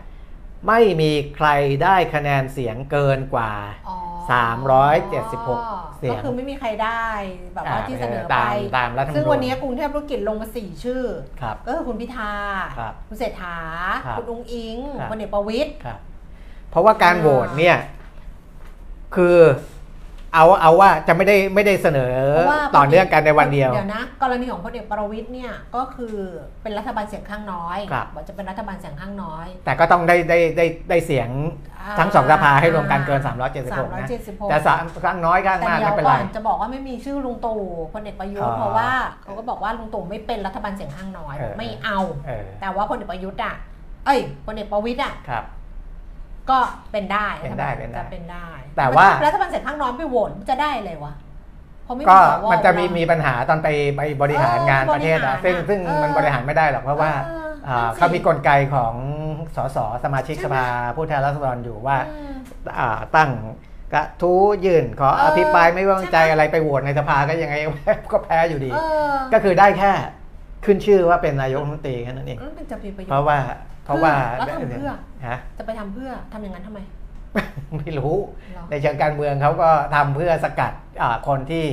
[0.68, 1.48] ไม่มีใคร
[1.84, 3.52] ได้คะแนนเสียงเกินกว่า
[3.88, 3.96] อ๋อ
[4.30, 7.06] 376 เสียง ก็คือไม่มีใครได้
[7.54, 11.04] แบบว่าที่เสนอไป ตามตามรัฐธรรมนูญซึ่งวันนี้กรุงเทพธุรกิจลงมาสี่ชื่อ
[11.42, 12.34] ครับก็คือคุณพิธา
[12.78, 13.58] ครับคุณเศรษฐา
[14.06, 16.00] ครับคุณอุ้งอิงครับพลเอกประวิตยครับ
[16.70, 17.78] เพราะว่าการอ่าโหวตเนี่ย
[19.16, 19.38] คือ
[20.34, 26.16] เอาเอาว่าจะไม่ได้ไม่ได้เสนอเพราะว่าต่อเนื่องกันในวันเดียว เดี๋ยวนะ กรณีของพลเอกประวิตยเนี่ยก็คือ
[26.64, 31.30] เป็นรัฐบาลเสียงข้างน้อยครับบอกจะเป็นรัฐบาลเสียงข้างน้อย แต่ก็ต้องได้ได้ได้ได้เสียง
[31.82, 37.62] อ่าทั้งสองสภาให้รวมกันเกิน 376นะ376แต่สามครั้งน้อยข้างแต่มากเดี๋ไม่ยวเป็นก่ไรอนจะบอกว่าไม่มีชื่อลุงตู่
[37.94, 38.90] พลเอกประยุทธ์อ๋อเพราะว่า
[39.24, 43.56] เขาก็บอกว่าลุงตู่ไม่เป็นรัฐบาลเสียงข้างน้อยเออไม่เอาเออแต่ว่าพลเอกประยุทธ์อะ
[44.06, 45.44] เอ้ยพลเอกประวิตยอะครับ
[46.52, 46.60] ก็
[46.92, 51.14] เป็นได้เป็นได้เป็นได้จะเป็นได้ แต่ว่ารัฐบาลเสียงข้างน้อยไปโหวตจะได้เลยวะ
[51.84, 58.94] เพราะไม่ก็มีสวมันจะมีเวลามีปัญหาตอนไปไปบริหารงานประเทศอะบริหารซึ่งซึ่งเออมันบริหารไม่ได้หรอกเพราะว่าเอออ่านั่นสิเขามีกลไกของ
[59.56, 62.34] สสสมาชิกใช่สไหมภาผู้แทนราษฎรอยู่ว่าอืม
[62.80, 63.32] อ่าตั้ง
[63.94, 67.56] กระทู้ยื่นขอเอออภิปรายไม่ไว้วางใจใช่ไหมอะไรไปโหวตในสภาก็ยังไง
[68.12, 69.92] ก็แพ้อยู่ดีเออก็คือได้แค่
[70.66, 73.38] ขึ้นชื่อว่าเป็นนายกรัฐมนตรีแค่นั้นเองแล้วมันจะมีประโยชเพราะน์ว่า
[73.90, 74.92] เพราะว่าแล้วทำเพื่อ
[75.28, 76.80] ฮะจะไปทำเพื่อทำอย่างนั้นทำไม
[77.78, 78.16] ไม่รู้
[78.54, 81.66] เหรอในเชิงการเมืองเขาก็ทำเพื่อสกัดอ่าคนที่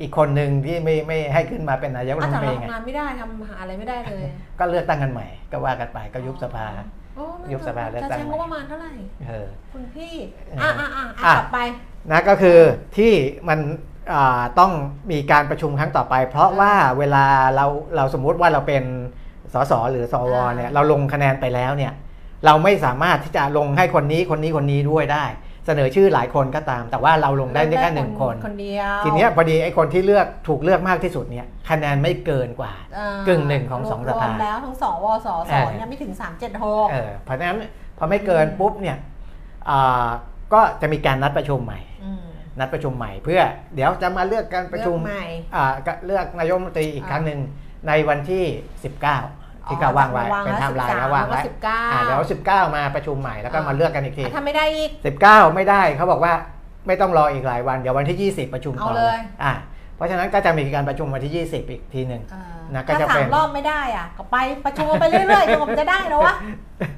[0.00, 6.66] อีกคนหนึ่งที่ไม่ไม่ให้ขึ้นมาเป็นนายกรัอะฐมแต่นตรีเราไงทำงานไม่ได้ทำหาอะไรไม่ได้เลย ก็เลือกตั้งกันใหม่ ก็ว่ากันไปก็ยุบสภา
[7.16, 8.92] โอ้ไม่ยุบสภาเลือกตั้งจะใช้งบประมาณเท่าไหร่
[9.28, 10.14] เออคุณพี่
[10.58, 11.58] เอออ่อะอะอะอะอะกลับไป
[12.10, 12.58] นะก็คือ
[12.96, 13.12] ที่
[13.48, 13.60] มัน
[14.14, 14.72] อ่าต้อง
[15.10, 17.24] มีการประชุมครั้งต่อไป เพราะว่าเวลา
[17.56, 18.84] เราเราสมมุติว่าเราเป็น
[19.54, 21.92] สสหรือสวเนี่ยเราลงคะแนนไปแล้วเนี่ย
[22.46, 25.24] เราไม่สามารถที่จะลงให้คนนี้คนนี้คนนี้ด้วยได้
[25.66, 37.58] เสนอชื่อหลายคนก็ตาม แต่ว่าเราลงได้แค่หนึ่งคนคนเดียวทีเนี้ยพอดีไอ้คนที่เลือกถูกเลือกมากที่สุดเนี่ยคะแนนไม่เกินกว่าอ่ากึ่งหนึ่งของสองสภารวมแล้วทั้งสองวสสเออเนี่ยไม่ถึง3 7เออเพราะฉะนั้น
[37.98, 38.96] พอไม่เกินปุ๊บเนี่ย
[39.70, 40.08] อ่า
[40.52, 42.24] ก็จะมีการนัดประชุมใหม่6อืม
[42.58, 43.40] นัดประชุมใหม่เพื่อ
[43.74, 45.24] เดี๋ยวจะมาเลือกการประชุมเลือกใหม่
[45.56, 47.40] อ่าก็เลือกนายกรัฐมนตรีอีกอ่าครั้งหนึ่ง
[47.88, 48.44] ในวันที่
[49.06, 54.90] 19 ที่เขาวางไว้เป็นไทม์ไลน์แล้ววางไว้สิบเก้าอ่าเดี๋ยว 19 มาประชุมใหม่แล้วก็มาเลือกกันอีกทีถ้าไม่ได้อีก
[55.22, 56.32] 19 ไม่ได้เขาบอกว่า
[56.86, 59.52] ไม่ต้องรออีกหลายวันเดี๋ยววันที่ 20 ประชุมต่อเอาเลยอ่า
[59.96, 66.34] เพราะฉะนั้นก็จะมีการประชุมวันที่ 20 อีกทีหนึ่งเออนะก็ถ้าจะสาเป็มนรอบไม่ได้อะก็ไปประชุมไปเรื่อยๆจนกว่ามันจะได้แล้ววะ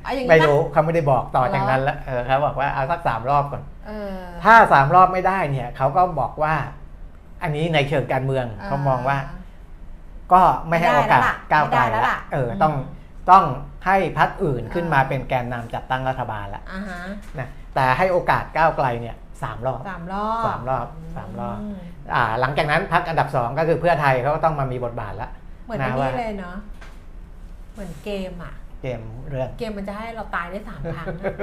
[0.04, 6.54] เอาอย่างนี้ไม่ปะรู้เขาไม่ได้บอกต่อจากเหรอนั้นแล้วเออเขาบอกว่าเอาสักสามรอบก่อนเเออถ้าสามรอบไม่ได้เนี่ยเขาก็บอกว่า
[7.42, 9.18] อันนี้ในเชิงการเมืองเขามองว่า
[10.32, 12.74] ก็ไม่ให้โอกาสไม่ได้แล้วล่ะก้าวไกลไม่ได้แล้วละล่ะเอออมต้อง
[13.30, 13.44] ต้อง
[13.86, 17.00] ให้พรรคอื่นขึ้นมาอ่าเป็นแกนนำจัดตั้งรัฐบาลละอ่าฮะ
[17.38, 20.86] นะแต่ให้โอกาสก้าวไกลเนี่ยสามรอบสามรอบสามรอบ
[21.16, 21.74] สามรอบม
[22.14, 25.30] อ่าหลังจากนั้นพรรคอันดับสองก็คือเพื่อไทยเขาก็ต้องมามีบทบาทละ
[25.64, 26.56] เหมือนนะอันว่านี้เลยเนาะ
[27.74, 31.34] เหมือนเกมอะเกมเรื่องเกมมันจะให้เราตายได้สามครั้งอะ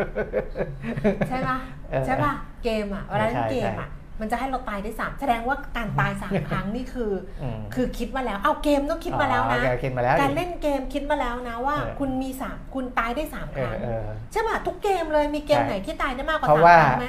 [1.30, 1.58] ใช่ปะ
[1.90, 3.90] เออใช่ปะเกมอะเวลาเล่นใช่เกมอะ
[4.22, 17.08] มันจะให้เราตายได้สามแสดงว่าการตายสามครั้งนี่คืออืมคือคิดมาแล้วเอาเกมต้องคิดมาแล้วนะอ๋อแกคิดมาแล้วการเล่นเกมคิดมาแล้วนะว่าเออคุณมีสามคุณตายได้สามเอครั้องเออใช่ป่ะทุกเกมเลยมีเกมใช่ไหนที่ตายได้มากกว่าเพราะสามว่าครั้งไหม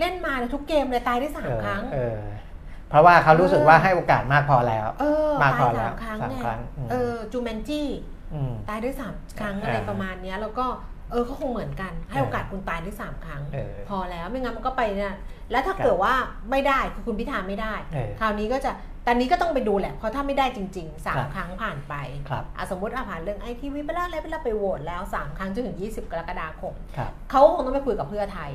[0.00, 2.18] เล่นมาเนี่ยทุกเกมเลยตายได้สามครั้งเออ
[2.90, 7.88] เพราะว่าเขารู้สึกว่าให้โอกาสมากพอแล้วเออมากพตาอยแล้สาวมครั้งสามไงครั้งอืมเออจูแมนจี้
[8.34, 10.66] อืมตายได้สามครั้งเอออะไรประมาณเนี้ยแล้วก็
[11.10, 15.14] เออก็คงเหมือนกันให้โอกาสคุณตายได้สามครั้งเออพอแล้วไม่งั้นมันก็ไปเนี่ย
[15.50, 16.14] แล้วถ้าครับเกิดว่า
[16.50, 18.70] ไม่ได้คือคุณพิธาไม่ได้เออคราวนี้ก็จะ
[19.06, 21.94] ตอนนี้ก็ต้องไปดูแหละ เพราะถ้าไม่ได้จริงๆสามครับครั้งผ่านไป
[22.28, 28.50] ครับอะสมมติอะผ่านเรื่องไอทีวีไปแล้วอะไรไปแล้วไปโหวตแล้วสามครั้งจนถึง 20 กรกฎาคมครับเขาคงต้องไปคุยกับเพื่อไทย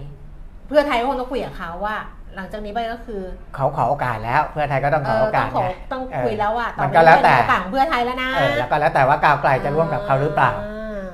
[0.68, 1.96] เพื่อไทยก็คงต้องคุยกับเขาว่า
[2.36, 3.22] หลังจากนี้ไปก็คือ
[3.56, 10.52] เขาขอโอกาสแล้วเพื่อไทยก็ต้องขอโอกาสต้องขอไงต้องเออคุยแล้วว่ามันก็แล้วแต่เป็นโอกาสของเพื่อไทยแล้วนะเออแล้วก็แล้วแต่ว่าก้าวไกลจะร่วมกับเขาหรือเปล่า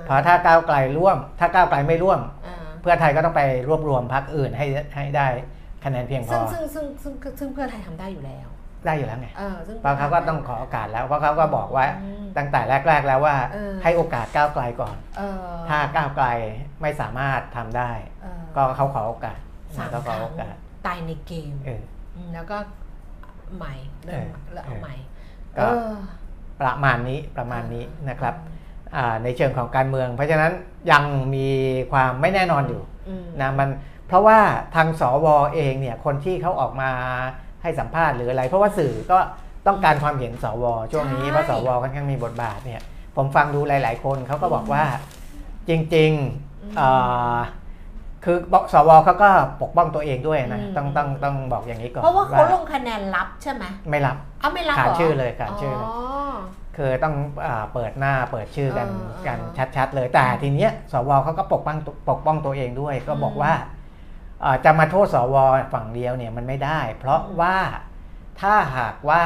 [0.06, 4.65] เพราะถ้าก้าวไกลร่วม ถ้าก้าวไกลไม่ร่วมอ่าเพื่อไทยก็ต้องไปรวบรวมพรรคอื่นให้
[4.96, 5.28] ให้ได้
[5.84, 8.48] คะแนนเพียงพซึ่องซึ่งซึ่งซึ่งซึ่งเพื่อไทยทำได้อยู่แล้ว
[8.86, 16.26] ได้อยู่แล้วไงเออซึ่ง เพราะเขาก็ต้องขอโอกาสแล้ว เพราะเขาก็บอกว่าอืมตั้งแต่แรก ๆ แล้วว่าเออ ให้โอกาสก้าวไกลก่อน เออถ้าก้าวไกล
[16.82, 17.92] ไม่สามารถทำได้
[18.24, 19.39] เออก็เขาขอโอกาส
[19.78, 20.54] สามก็คขอรั้งโอกาส
[20.88, 21.82] ตายในเกม เออ
[22.15, 22.58] อืมแล้วก็
[23.58, 24.96] ใหม่เริ่มเออแล้วเอาใหม่
[25.58, 25.92] ก็ เออ
[26.62, 28.36] ประมาณนี้ประมาณนี้นะครับ
[28.96, 30.52] อ่าในเชิงของการเมือง เพราะฉะนั้น
[30.92, 31.04] ยัง
[31.36, 31.48] มี
[31.92, 33.70] ความไม่แน่นอนอยู่อืมนะมัน
[34.10, 34.39] เพราะว่า
[34.76, 36.91] ทางสวเองเนี่ยคนที่เขาออกมา
[37.62, 39.19] ให้สัมภาษณ์หรืออะไร เพราะว่าสื่อก็
[39.67, 42.82] ต้องการความเห็นสวช่วงนี้เพราะสวค่อนข้างมีบทบาทเนี่ย
[43.15, 44.84] ผมฟังดูหลาย ๆ คนเขาก็บอกว่า
[45.69, 46.89] จริงๆเอ่
[47.36, 47.38] อ
[48.26, 49.30] คือบอกสวเขาก็
[49.62, 56.32] ปกป้องตัวเองด้วยนะต้องต้องต้องบอกอย่างนี้ก่อนเพราะว่าเขาลงคะแนนลับใช่ไหมไม่รับเอาไม่รับขาดหรชื่อเลยขาดชื่อเลยอ
[56.78, 59.39] คือต้องอาเปิดหน้าเปิดชื่อกันเออเออกัน
[59.76, 61.78] ชัด ๆ เลยแต่ทีเนี้ยสวเขาก็ปกป้อง
[62.10, 63.78] ปกป้องตัวเองด้วย ก็บอกอืมว่าอ่า
[64.65, 65.36] จะมาโทษสว
[65.73, 67.58] ฝั่งเดียวเนี่ยมันไม่ได้ เพราะว่า
[68.41, 69.23] ถ้าหากว่า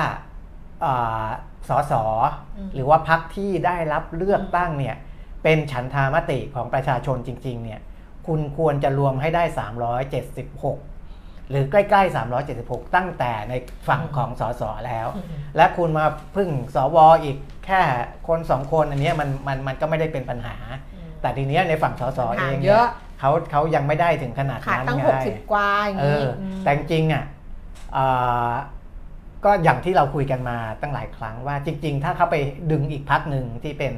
[0.85, 1.27] อ่า
[1.69, 1.93] สส
[2.57, 4.95] อืมหรือว่าพักที่ได้รับเลือกตั้งเนี่ย
[5.43, 7.79] เป็นฉันทามติของประชาชนจริงๆเนี่ย
[8.27, 9.43] คุณควรจะรวมให้ได้
[10.31, 12.15] 376 หรือใกล้ๆ
[12.53, 13.53] 376 ตั้งแต่ใน
[13.87, 15.25] ฝั่งของสสแล้วอืม
[15.57, 17.81] และคุณมาพึ่งสวอีกแค่
[18.27, 20.55] คนสองคนอันเนี้ยมันมันมันก็ไม่ได้เป็นปัญหา
[21.21, 22.89] แต่ทีเนี้ยในฝั่งสสเองเยเนี่ยอะ
[23.23, 26.27] เขาเขายังไม่ได้ถึงขนาดขาดนั้นตั้งไงหกสิบกว่าอย่างเอนี้อ
[26.63, 27.23] แต่จริงๆอะ
[27.95, 28.51] อ่า
[29.45, 32.35] ก็อย่างที่เราคุยกันมาตั้งหลายครั้งว่าจริง ๆ ถ้าเขาไป
[32.71, 33.93] ดึงอีกพักหนึ่งที่เป็น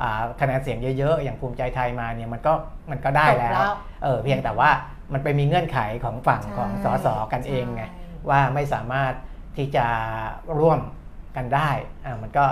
[0.00, 2.52] อ่าคะแนนเสียงเยอะๆ อย่างภูมิใจไทยมาเนี่ยมันก็
[2.90, 4.70] มันก็ได้จบแล้วแล้ว เออเพียงแต่ว่า
[5.12, 9.12] มันไปมีเงื่อนไขของฝั่งใช่ของสสกันเองไงใช่ว่าไม่สามารถ
[9.56, 9.86] ที่จะ
[10.58, 10.80] ร่วม
[11.36, 11.70] กันได้
[12.04, 12.46] อ่ามันก็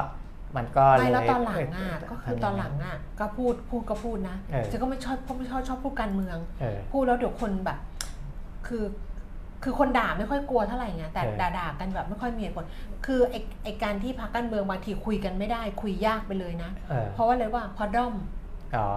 [0.57, 7.79] มันก็เลไม่ยแล้วตอนหลังอะเก็คือตอนหลังอะก็พูดพูดก็พูดนะเออฉันก็ไม่ชอบไม่ชอบชอบพูดการเมืองเออพูดแล้วเดี๋ยวคนแบบ
[8.66, 8.85] คือ
[9.62, 12.64] คือคนด่าไม่ค่อยกลัวเท่าไหร่ไงแต่เออด่าด่ากันแบบไม่ค่อยมีเหตุผล
[13.07, 18.14] คือไอไอการที่พักการเมืองบางทีคุยกันไม่ได้ คุยยากไปเลยนะเออเพราะว่าอะไรว่าพอด้อม
[18.77, 18.88] อ๋อ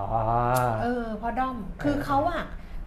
[0.82, 2.44] เออพอด้อมคือเออเขาอะ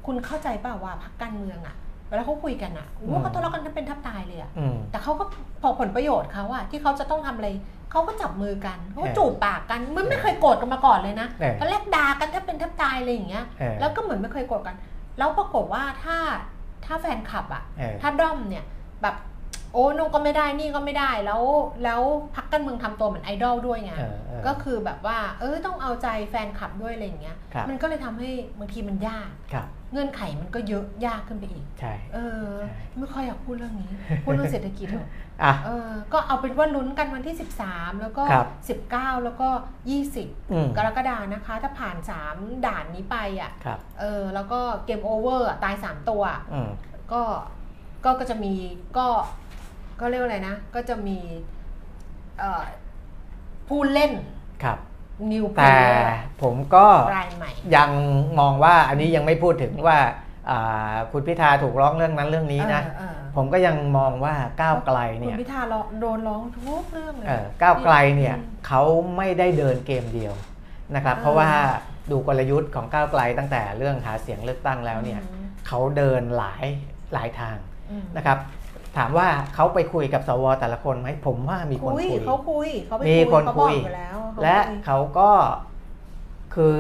[0.06, 5.24] คุณเข้าใจเปล่าว่าพักการเมืองอะเวลาเขาคุยกันอะว่าเขาทะเลาะกันเป็นทับตายเลยอะอืมแต่เขาก็
[5.62, 7.48] พอผลประโยชน์เขาอะที่เขาจะต้องทำอะไร
[7.90, 14.76] เขาก็จับมือกันเขาก็เออจูบปากกันมันไม่เคยโกรธกันมาก่อนเลยนะเออตอนแรกด่ากันแทบเป็นแทบตายเลยอย่างเงี้ยเออแล้วก็เหมือนไม่เคยโกรธกัน
[15.18, 16.16] แล้วปรากฏว่าถ้า
[16.84, 18.64] ถ้าแฟนคลับอะเออถ้าด้อมเนี่ย
[19.02, 19.16] แบบ
[19.72, 21.42] โอ้นู่นก็ไม่ได้นี่ก็ไม่ได้แล้ว
[21.84, 22.00] แล้ว
[22.34, 33.90] พักการเมืองทำตัวเหมือนไอดอลด้วยไงเออเออก็คือแบบว่า เออต้องเอาใจแฟนคลับด้วยอะไรอย่างเงี้ยครับมันก็เลยทำให้บางทีมันยากครับเงื่อนไขมันก็เยอะยากขึ้นไปอีกใช่เออใช่ไม่ค่อยอยากพูดเรื่องนี้
[34.24, 35.08] พูดเรื่องเศรษฐกิจเถอะ
[35.44, 38.44] อะเออ ก็เอาเป็นว่าลุ้นกันวันที่ 13 แล้วก็ครั
[38.76, 39.48] บ19 แล้วก็
[39.88, 39.96] อื
[40.64, 41.96] ม20 กรกฎานะคะ ถ้าผ่าน
[42.30, 46.70] 3 ด่านนี้ไปอะครับเออ แล้วก็ game over ตาย 3 ตัวอืม
[47.12, 47.22] ก็
[48.04, 48.52] ก็ก็จะมี
[48.98, 49.06] ก็
[50.02, 51.18] ก็เรียกว่าอะไรนะ ก็จะมี
[52.38, 52.62] เอ่อ
[53.68, 54.12] ผู้เล่น
[54.64, 54.78] ครับ
[55.32, 57.90] new player รายใหม่แต่ผมก็ยัง
[58.40, 59.98] มองว่าอันนี้ยังไม่พูดถึงว่า
[60.50, 68.82] อ่าคุณพิธาถูกร้องเรื่องนั้นเรื่องนี้นะเออเออผมก็ยังมองว่าก้าวไกลคุเนี่ณยคุณพิธาร้องโดนร้องทุกเรื่องเลยเออก้าวไกลเนี่ยอืมเขา
[69.16, 70.34] ไม่ได้เดินเกมเดียว
[70.94, 71.50] นะครับเออเพราะว่า
[72.10, 76.64] ดูกลยุทธ์ของก้าวไกลตั้งแต่เรื่องหาเสียงเลือกตั้งแล้วเนี่ยอืมเขาเดินหลาย
[77.12, 77.56] หลายทาง
[77.90, 78.38] อืมนะครับ
[78.96, 85.30] ถามว่าเขาไปคุยกับสวแต่ละคนไหมผมว่ามีคนคุยคุยเขาคุยเขาไปมีคุยคนเขาคุบอกยอยู่แล้วเขาและคุยเขาก็
[86.54, 86.76] คือ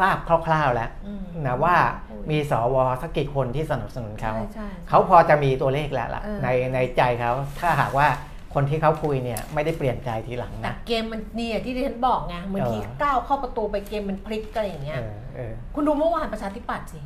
[0.00, 0.16] ทราบ
[0.46, 1.76] คร่าวๆแล้วอืมนะว่า
[2.10, 8.08] คุยมีสวสักกี่คนที่สนับสนุนเขาใช่ใช่เขาพอจะมีตัวเลขแล้วล่ะเออในในใจเขาถ้าหากว่า
[8.54, 17.00] คนที่เขาคุยเนี่ยไม่ได้เปลี่ยนใจทีหลังแต่นะเกมมันเนี่ยที่ดิฉันบอกไงบางทีเออก้าวเข้าประตูไปเกมมันพลิกอะไรอย่างเงี้เอยอเออคุณดูเมื่อวานประชาธิปัตย์สิ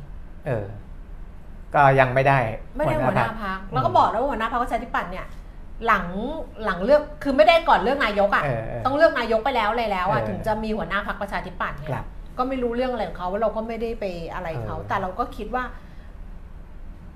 [0.47, 0.65] เออ
[1.73, 2.39] ก็ยังไม่ได้
[2.77, 5.25] ไม่ได้หัวหน้าพรรคพักแล้วก็บอกแล้วว่าหัวหน้าพักประชาธิปัตย์เนี่ย
[5.85, 6.05] หลัง
[6.65, 12.05] หลังเลือกคือไม่ได้ก่อนเลือกนายกอะเออเออต้องเลือกนายกไปแล้วเลยแล้วอะเออถึงจะมีหัวหน้าพักประชาธิปัตย์เนี่ครัยบ
[12.37, 15.63] ก็ไม่รู้เรื่องอะไรของเขาเราก็ไม่ได้ไปอะไรเขาเออแต่เราก็คิดว่า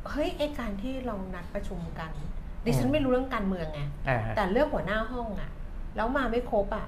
[0.10, 2.12] เฮ้ยไอการที่เรานัดประชุมกัน
[2.66, 5.50] ดิฉันไม่รู้เรื่องการเมืองไงอ่าฮะแต่เลือกหัวหน้าห้องอะ
[5.95, 6.88] แล้วมาไม่ครบอะ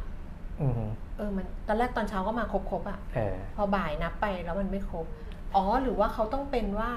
[0.61, 0.81] อืม
[1.17, 5.05] เออมันตอนแรกตอนเช้าก็มาครบครบๆอะเออพอบ่ายนับไปแล้วมันไม่ครบ
[5.55, 6.91] อ๋อหรือว่าเขาต้องเป็นว่า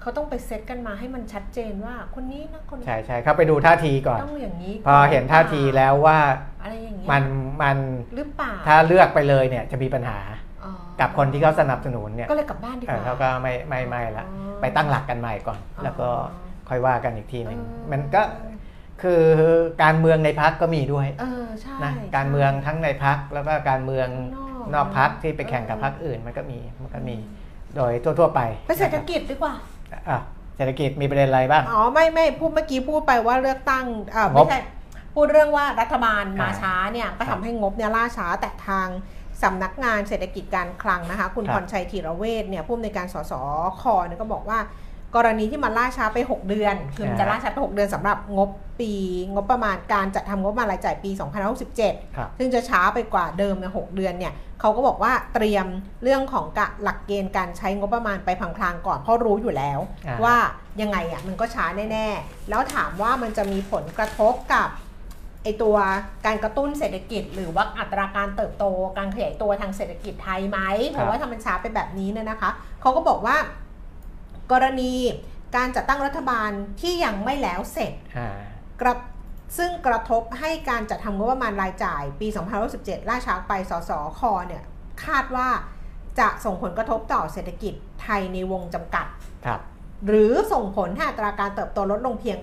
[0.00, 6.18] เขาต้องไปเซตกันมาให้มันชัดเจนว่าคนนี้นะคนใช่ใช่เขาไปดูท่าทีก่อนต้องอย่างนี้พอเห็นท่าทีแล้วว่า
[6.62, 7.24] อะไรอย่างเงี้ยมัน
[7.62, 7.76] มัน
[8.16, 10.18] หรือเปล่าถ้าเลือกไปเลยเนี่ยจะมีปัญหา
[10.64, 16.08] อ๋อกับคนที่เขาสนับสนุนเนี่ยก็เลยกลับบ้านดีกเออว่าเขาก็ไม่ไม่ไม่ละอ๋อไปตั้งหลักกันใหม่ก่อนอ๋อแล้วก็
[16.68, 18.22] ค่อยว่ากันอีกทีหนึ่งเออมันก็
[19.02, 19.22] คือ
[19.82, 27.16] การเมืองในพักก็มีด้วยเออใช่นะการเมืองทั้งในพักแล้วก็การเมืองนอกนอกพักที่ไปแข่งกับพักอื่นมันก็มีมันก็มี
[27.76, 29.54] โดยทั่ว ๆ ไป ไปเศรษฐกิจดีกว่า
[30.08, 30.20] อะ
[30.56, 33.84] เศรษฐกิจมีประเด็นอะไรบ้าง อ๋อไม่ไม่พูดเมื่อกี้พูดไปว่าเลือกตั้ง
[34.14, 34.58] อ่างบไม่ใช่
[35.14, 38.88] พูดเรื่องว่ารัฐบาลมาอ่าช้าเนี่ยก็ครัทำบให้งบเนี่ยล่าช้าแต่ทาง
[39.42, 43.32] สำนักงานเศรษฐกิจการคลังนะคะ คุณครับพรชัยธีรเวชเนี่ยผู้อำนวยการสส
[43.80, 44.58] คเนี่ยก็บอกว่า
[45.16, 48.50] กรณีที่มันล่าช้าไป 6 เดือน คือมันจะล่าช้าไป 6 เดือนสำหรับงบ
[48.80, 48.92] ปี
[49.34, 51.10] งบประมาณการจัดทำงบประมาณรายจ่ายปี
[51.64, 55.66] 2567ครับซึ่งจะช้าไปกว่าเดิมใน6เดือนเนี่ยเขาก็บอกว่าเตรียม
[56.02, 60.36] เรื่องของกะหลักเกณฑ์การใช้งบประมาณไปพลางๆก่อนเพราะรู้อยู่แล้วอ่าว่า
[60.80, 64.68] ยังไงอะมันก็ช้าแน่ๆ แล้วถามว่ามันจะมีผลกระทบกับ
[65.42, 65.76] ไอตัว
[66.26, 68.64] การกระตุ้นเศรษฐกิจ หรือว่าอัตราการเติบโต
[68.98, 70.58] การขยายตัวทางเศรษฐกิจไทยไหม
[70.90, 72.50] เพราะว่าถ้ามันช้าไปแบบนี้เนี่ยนะคะ
[72.80, 73.36] เขาก็บอกว่า
[74.52, 74.92] กรณี
[75.56, 78.30] การจัดตั้งรัฐบาลที่ยังไม่แล้วเสร็จอ่า
[78.80, 78.94] กระ
[79.58, 82.28] ซึ่งกระทบให้การจัดทำงบประมาณรายจ่าย ปี
[82.68, 84.64] 2567ล่าช้าไป สสคเนี่ย
[85.04, 85.48] คาดว่า
[86.18, 89.06] จะส่งผลกระทบต่อเศรษฐกิจไทยในวงจำกัด
[89.46, 89.60] ครับ
[90.06, 92.38] หรือส่งผลให้อัตราการเติบโตลดลงเพียง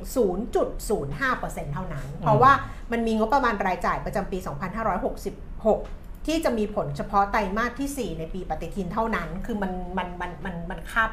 [0.66, 2.52] 0.05%เท่านั้น เพราะว่า
[2.92, 11.10] มันมีงบประมาณรายจ่ายประจำปี 2566 ที่จะมีผลเฉพาะไตรมาสที่ 4 ในปีปฏิทินเท่านั้น คือมันมันมันมันมันคาบ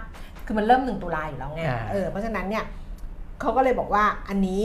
[0.51, 2.65] คือมันเริ่ม1ตุลาอยู่แล้วไงอ่าเออเพราะฉะนั้นเนี่ย
[3.41, 4.63] เขาก็เลยบอกว่าอันนี้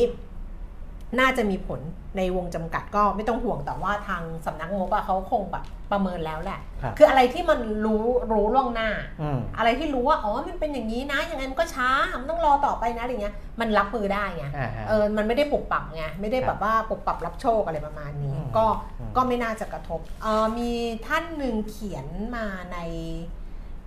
[1.19, 1.79] น่าจะมีผล
[2.17, 8.89] ในวงจำกัดก็ไม่ต้องห่วงแต่ว่าทางสำนักงบอะเขาคงแบบประเมินแล้วแหละครับคืออะไรที่มันรู้รู้ล่วงหน้า
[9.21, 18.65] อืมอะไรที่รู้ว่าอ๋อมันเป็นอย่างนี้นะยังไงมันก็ช้ามันต้องรอต่อไปนะอะไรเงี้ยมันรับมือได้ไงอ่าฮะเออมันไม่ได้ปรับปรับไงไม่ได้ครับแบบว่าปรับปรับรับโชคอะไรประมาณนี้อืมก็
[18.99, 20.71] อืมก็ไม่น่าจะกระทบเออมี
[21.07, 22.05] ท่านหนึ่งเขียน
[22.35, 22.77] มาใน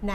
[0.09, 0.15] ใน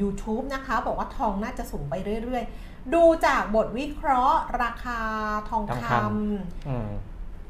[0.00, 5.00] YouTube นะคะ บอกว่าทองน่าจะสูงไปเรื่อยๆ ดูจากบทวิเคราะห์ ราคา
[5.48, 6.90] ทองทองคคำ อืม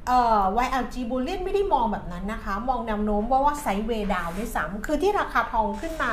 [0.06, 6.12] เอ่อ YLG Bullion ไม่ได้มองแบบนั้นนะคะ มองแนวโน้มว่าว่าไซด์เวย์ดาวด้วยซ้ำคือที่ราคาทองขึ้นมา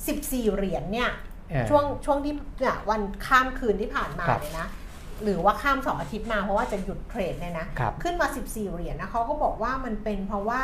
[0.00, 1.10] 14 เหรียญเนี่ย
[1.50, 4.68] เออ ช่วงช่วงที่เนี่ยวันข้ามคืนที่ผ่านมาครับเลยนะ
[5.22, 10.62] หรือว่าข้ามสองอาทิตย์มาเพราะว่าจะหยุดเทรดเนี่ยนะครับ ขึ้นมา 14 เหรียญนะเขาก็บอกว่ามันเป็นเพราะว่า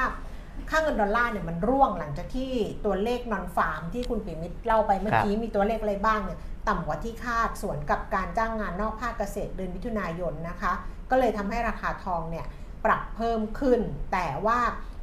[0.70, 2.50] ค่าเงินดอลลาร์เนี่ยมันร่วงหลังจากที่
[2.84, 6.38] ตัวเลขนอนฟาร์มที่คุณปิมิตรเล่าไปเมื่อกี้มีตัวเลขอะไรบ้างเนี่ย
[6.68, 10.72] ต่ำกว่าที่คาดสวนกับการจ้างงานนอกภาคเกษตรเดือนมิถุนายนนะคะ
[11.10, 12.46] ก็เลยทำให้ราคาทองเนี่ย
[12.84, 13.80] ปรับเพิ่มขึ้น
[14.12, 14.58] แต่ว่า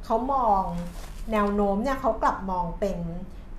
[0.06, 0.64] เขามอง
[1.32, 2.98] แนวโน้มเนี่ยเขากลับมองเป็น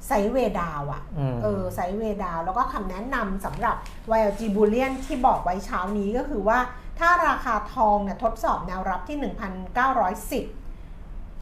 [0.06, 3.76] sideway down อะอืมเออ sideway down แล้วก็คำแนะนำสำหรับ
[4.18, 6.58] YLG Bullion ที่บอกไว้เช้านี้ก็คือว่า
[6.98, 10.57] ถ้าราคาทองเนี่ยทดสอบแนวรับที่ 1,910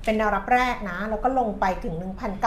[0.07, 1.95] เป็นแนวรับแรกนะ แล้วก็ลงไปถึง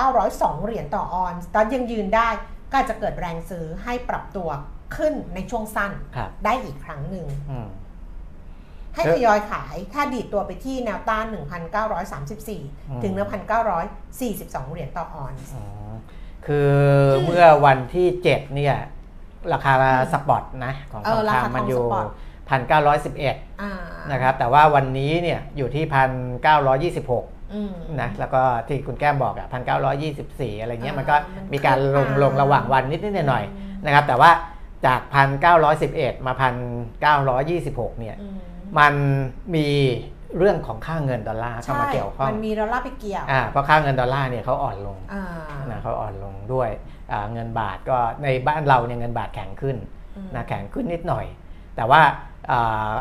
[0.05, 2.29] 1,902 เหรียญต่อออนซ์ตอนยังยืนได้
[2.71, 4.49] ก็อาจจะเกิดแรงซื้อให้ปรับตัว
[4.95, 7.67] ขึ้นในช่วงสั้นครับได้อีกครั้งหนึ่งอืม
[8.95, 11.45] ให้เออทยอยขายถ้าดีดตัวไปที่แนวต้านอืม
[12.23, 13.13] 1,934 ถึง
[13.73, 15.65] 1,942 เหรียญต่อออนซ์อ๋อ
[16.45, 16.71] คือ
[17.25, 18.75] เมื่อวันที่เจ็ดเนี่ย
[19.53, 19.73] ราคา
[20.13, 22.07] spot นะ ของเออราคาทองคำมันอยู่ทอง spot
[22.49, 23.71] พันเก้าร้อยสิบเอ็ดอ่า
[24.11, 26.03] นะครับ แต่ว่าวันนี้เนี่ยอยู่ที่พั
[27.57, 34.31] นเก้าร้อยี่สิบหกอืมนะแล้วก็ที่คุณแก้มบอกอะพันเก้าร้อยยี่สิบสี่อะไรเงี้ยอ่ามัมันก็มันมีการลงขึ้นมาลงระหว่างวันนิดนิดหน่อยอืมๆนะครับ แต่ว่า
[34.85, 36.55] จากพันเก้าร้อยสิบเอ็ดมาพัน
[37.01, 38.37] เก้าร้อยี่สิบหกเนี่ยอืม
[38.79, 38.93] มัน
[39.55, 39.67] มี
[40.37, 45.23] เรื่องของค่าเงินดอลลาร์เข้ามาเกี่ยวข้องมันมีดอลลาร์ไปเกี่ยวอ่าเพราะค่าเงินดอลลาร์เนี่ยเขาอ่อนลงอ่า
[45.71, 46.69] นะเขาอ่อนลงด้วย
[47.11, 49.77] อ่าเงินบาทก็ในบ้านเราเนี่ยเงินบาทแข็งขึ้น
[50.17, 51.25] อืมนะแข็งขึ้นนิดหน่อย
[51.75, 52.01] แต่ว่า
[52.51, 52.93] อ่า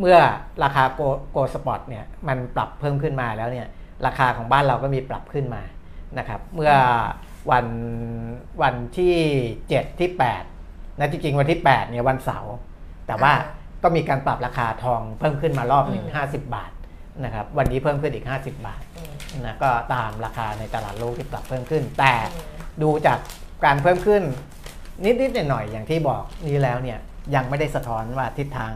[0.00, 0.18] เมื่อ
[0.64, 1.00] ราคาโก
[1.32, 3.68] โกสปอตเนี่ยมันปรับเพิ่มขึ้นมาแล้วเนี่ย
[4.06, 5.62] ราคาของบ้านเราก็มีปรับขึ้นมา
[6.18, 6.72] นะครับเมื่อ
[7.50, 7.66] วัน
[8.62, 9.16] วันที่
[9.58, 10.10] 7 ที่
[10.54, 12.54] 8นะจริงๆวันที่8เนี่ยวันเสาร์
[13.06, 16.72] แต่ว่าอ่าก็มีการปรับราคาทองเพิ่มขึ้นมารอบหนึ่งอืม50บาท
[17.24, 19.12] นะครับวันนี้เพิ่มขึ้นอีก 50 บาทอืม
[19.46, 22.46] นะก็ตามราคาในตลาดโลกที่ปรับเพิ่มขึ้น แต่อืม
[22.82, 23.18] ดูจาก
[23.64, 24.22] การเพิ่มขึ้น
[25.04, 26.98] นิดๆหน่อยๆอย่างที่บอกนี้แล้วเนี่ย
[27.34, 28.72] ยังไม่ได้สะท้อนว่าทิศทาง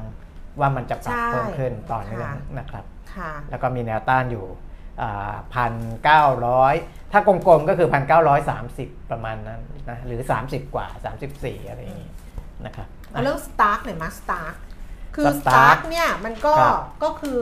[0.61, 2.85] ว่ามันจะปรับใช่เพิ่มขึ้นต่อเนื่องค่ะนะครับ
[3.15, 4.47] ค่ะแล้วก็มีแนวต้านอยู่
[5.55, 5.73] พัน
[6.05, 6.75] เก้าร้อย
[7.13, 10.87] ถ้ากลมๆก็คือพันเก้าร้อยสามสิบประมาณนั้นนะหรือ30กว่า
[11.29, 12.11] 34อะไรอย่างนี้
[12.67, 14.55] นะครับเอาเรื่อง Stark หน่อยมา Stark
[15.15, 17.41] คือ Starkเนี่ยมันก็ครับก็คือ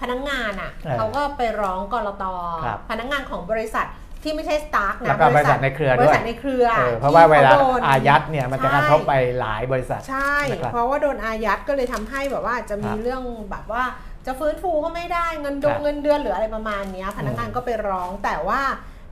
[0.00, 2.24] พนักงานอะเออเขาก็ไปร้องก.ล.ต.
[2.64, 3.86] ครับพนักงานของบริษัท
[4.24, 13.82] ที่ไม่ใช่ Stark นะแล้วก็บริษัทในเครือด้วยบริษัทในเครือเออเพราะว่าเวลาที่โดนอายัดเนี่ยมันจะกระทบใช่ไปหลายบริษัท ใช่นะครับเพราะว่าโดนอายัดก็เลยทำให้แบบว่าจะมีครับเรื่องแบบว่า
[14.26, 18.60] จะฟื้นฟูก็ไม่ได้เงินดคงรับเงินเดือนหรืออะไรประมาณเนี้ยพนักงานอืมก็ไปร้องแต่ว่า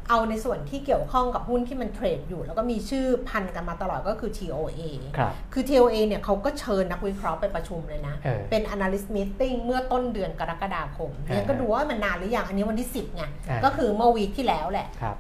[0.09, 4.81] เอาในส่วนที่เกี่ยวข้องกับหุ้นที่มันเทรดอยู่ แล้วก็มีชื่อพันกันมาตลอดก็คือ TOA
[5.19, 15.17] ครับคือ TOA เนี่ยเขาก็เชิญนักวิเคราะห์ไปประชุมเลยนะ เออเป็น analyst meeting เมื่อต้นเดือนกรกฎาคมอ่าเนี่ยก็ดูว่ามันนานหรือยังอันนี้วันที่ 10ไงอ่าก็คือเมื่อวีคที่แล้วแหละ ครับ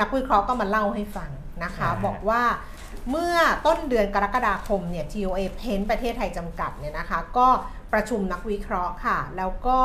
[0.00, 1.30] นักวิเคราะห์ก็มาเล่าให้ฟัง
[1.64, 2.42] นะคะ อ่า บอกว่า
[3.10, 7.48] เมื่อต้นเดือนกรกฎาคมเนี่ย TOA เพนประเทศไทยจำกัดเนี่ยนะคะ ก็
[7.92, 9.78] ประชุมนักวิเคราะห์ค่ะ แล้วก็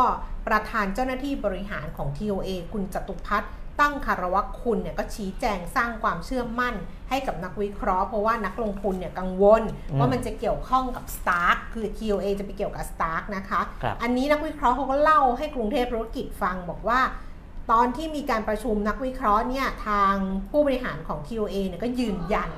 [0.47, 6.75] ประธานเจ้าหน้าที่บริหารของ TOA คุณจตุพัฒน์ ตั้งคารวะคุณเนี่ยก็ชี้แจงสร้างความเชื่อมั่น
[7.09, 9.61] ให้กับนักวิเคราะห์เพราะว่านักลงทุนเนี่ยกังวล
[9.91, 16.99] อืมว่ามันจะเกี่ยวข้องกับ Stark คือ TOA จะไปเกี่ยวกับ Stark นะคะครับอันนี้นักวิเคราะห์เขาก็เล่าให้กรุงเทพธุรกิจฟังบอกว่า
[17.71, 20.13] ตอนที่มีการประชุมนักวิเคราะห์เนี่ยทาง
[20.51, 22.51] ผู้บริหารของ TOA เนี่ยก็ยืนยัน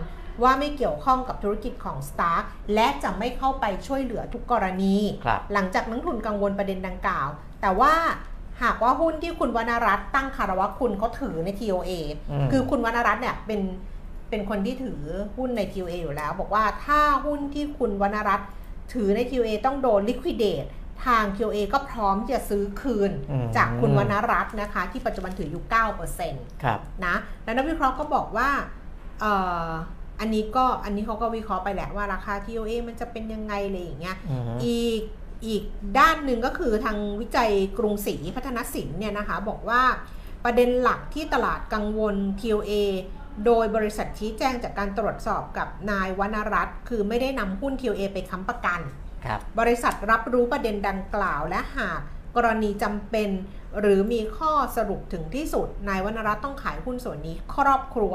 [0.44, 2.44] ว่าไม่เกี่ยวข้องกับธุรกิจของ Stark
[2.74, 7.28] และจะไม่เข้าไปช่วยเหลือทุกกรณีครับหลังจากนักทุนกังวลประเด็นดังกล่าว
[7.62, 7.94] แต่ว่า
[8.64, 11.92] หากว่าหุ้นที่คุณวรรณรัตน์ตั้งคารวะคุณเขาถือใน TOA
[12.32, 13.62] อืมคือคุณวรรณรัตน์เนี่ยเป็น
[14.30, 15.00] เป็นคนที่ถือ
[15.38, 18.48] หุ้นใน TOA อยู่แล้ว บอกว่าถ้าหุ้นที่คุณวรรณรัตน์
[18.94, 20.70] ถือใน TOA ต้องโดน liquidate
[21.06, 25.64] ทาง TOA ก็พร้อมที่จะซื้อคืนอืมจากคุณวรรณรัตน์นะคะ ที่ปัจจุบันถืออยู่
[26.14, 28.50] 9%ครับนะแล้วนักวิเคราะห์ก็บอกว่า
[29.20, 29.34] เอ่
[29.68, 29.70] อ
[30.20, 35.02] อันนี้ก็อันนี้เขาก็วิเคราะห์ไปแหละว่าราคา TOA มันจะเป็นยังไงอะไรอย่างเงี้ยอือฮึอีก
[35.46, 35.64] อีก
[36.00, 39.84] ด้านหนึ่งก็คือทางวิจัยกรุงศรีพัฒนสินเนี่ยนะคะบอกว่า
[40.44, 42.72] ประเด็นหลักที่ตลาดกังวล TOA
[43.46, 48.82] โดยบริษัทชี้แจงจากการตรวจสอบกับนายวรรณรัตน์คือไม่ได้นำหุ้น TOA ไปค้ำประกัน
[49.26, 52.00] ครับบริษัทรับรู้ประเด็นดังกล่าวและหาก
[52.36, 53.30] กรณีจำเป็น
[53.80, 58.14] หรือมีข้อสรุปถึงที่สุด นายวรรณรัตน์ต้องขายหุ้นส่วนนี้ครอบครัว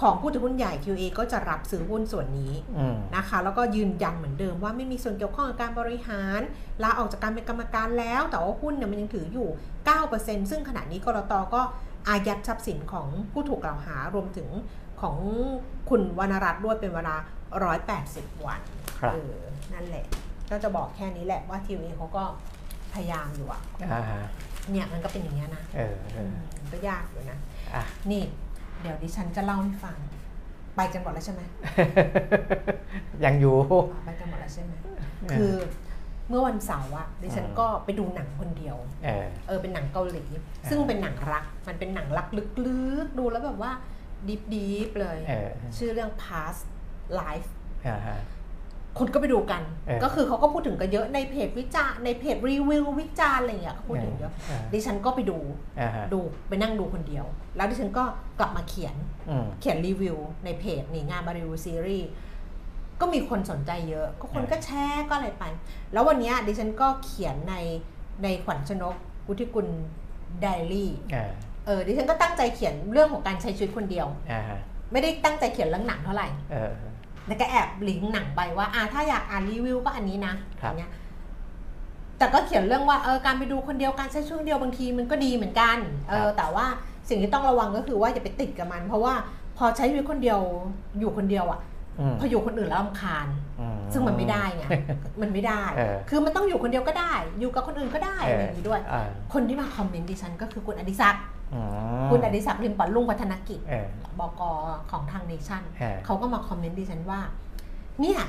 [0.00, 6.40] ของผู้ถือหุ้นใหญ่ QA ก็จะรับซื้อหุ้นส่วนนี้อืมนะคะ แล้วก็ยืนยันเหมือนเดิมว่าไม่มีส่วนเกี่ยวข้องกับการบริหาร
[6.82, 9.48] ลาออกจากการเป็นกรรมการแล้ว แต่ว่าหุ้นเนี่ยมันยังถืออยู่
[9.98, 11.60] 9%ซึ่งขณะนี้กรตก็
[12.08, 14.48] อายัดทรัพย์สินของผู้ถูกกล่าวหารวมถึง
[15.00, 15.16] ของ
[15.90, 17.16] คุณวรรณรัตน์ด้วยเป็นเวลา
[17.80, 18.60] 180 วัน
[19.00, 19.34] ครับเออ
[19.72, 20.04] นั่นแหละ
[20.50, 22.24] ก็จะบอกแค่นี้แหละว่าทีวีเขาก็
[22.92, 23.60] พยายามอยู่อะ
[23.92, 24.22] อ่าฮะ
[24.70, 27.38] เนี่ยมันก็เป็นอย่างเงี้ยนะเออเออมันก็ยากอยู่นะ
[27.74, 28.22] อะนี่
[28.82, 29.96] เดี๋ยวดิฉันจะเล่าให้ฟัง
[30.76, 31.42] ไปกันหมดแล้วใช่ไหม
[33.24, 33.56] ยังอยู่
[34.06, 34.98] ไปกันหมดแล้วใช่ไหมเออ
[35.32, 35.54] คือ
[36.28, 40.24] เมื่อวันเสาร์อะดิฉันอืมก็ไปดูหนังคนเดียวเออเออเป็นหนังเกาหลี
[40.70, 42.26] ซึ่งเป็นหนังรัก มันเป็นหนังรัก
[42.66, 43.72] ลึกๆ ดูแล้วแบบว่า
[44.28, 46.62] ดีฟดีฟเลยเออชื่อเรื่อง past
[47.20, 47.48] life
[47.86, 48.18] อ่าฮะ
[49.00, 55.38] คุณก็ไปดูกันเออก็คือเขาก็พูดถึงกันเยอะในเพจวิจารณ์ในเพจรีวิววิจารณ์อะไรอย่างเงี้ยเขาพูดถึงเยอะเออดิฉันก็ไปดู
[55.80, 57.24] อ่าฮะดูไปนั่งดูคนเดียว
[57.56, 58.04] แล้วดิฉันก็
[58.38, 58.94] กลับมาเขียน
[59.30, 62.08] อืมเขียนรีวิวในเพจนี่งานมารีวิวซีรีส์
[63.00, 65.44] ก็มีคนสนใจเยอะ ก็คนเออก็แชร์ก็อะไรไป
[65.92, 67.54] แล้ววันเนี้ยดิฉันก็เขียนใน
[68.22, 68.94] ในขวัญชนก
[69.28, 69.66] วุฒิกุล
[70.40, 71.30] ไดรี่อ่า
[71.66, 74.58] เออดิฉันก็ตั้งใจเขียนเรื่องของการใช้ชีวิตคนเดียวอ่าฮะ
[74.92, 76.72] ไม่ได้ตั้งใจเขียนเรื่องหนังเท่าไหร่เออ
[77.26, 80.92] แล้วก็แอบลิงก์หนังไปว่าอ่าถ้าอยากอ่านรีวิวก็อันนี้นะครับอย่างเงี้ย
[82.18, 85.76] แต่ก็เขียนเรื่องว่าเออการไปดูคนเดียวการใช้ชีวิตคนเดียวบางทีมันก็ดีเหมือนกัน
[86.08, 86.66] เออแต่ว่า
[87.08, 89.14] สิ่งที่ต้องระวังก็คือว่าอย่าไปติดกับมัน เพราะว่า
[89.58, 90.40] พอใช้ชีวิตคนเดียว
[90.98, 91.60] อยู่คนเดียวอะ
[92.00, 93.26] อืมพออยู่คนอื่นแล้วรำคาญ
[93.60, 94.64] อืซึ่งมันไม่ได้ไง
[95.22, 101.39] มันไม่ได้เออคือมันต้องอยู่คนเดียวก็ได้ อยู่กับคนอื่นก็ได้อะไรอย่างนี้ด้วยอ่าคนที่มาคอมเมนต์ดิฉันก็คือคุณอดิศักดิ์อืม
[102.10, 103.86] คุณอดิศักดิ์ริมปันลุงพัฒนกิจเออ
[104.18, 104.42] บก
[104.90, 107.20] ของทางเนชั่นเออเขาก็มาคอมเมนต์ดิฉันว่า
[108.00, 108.20] เนี่ย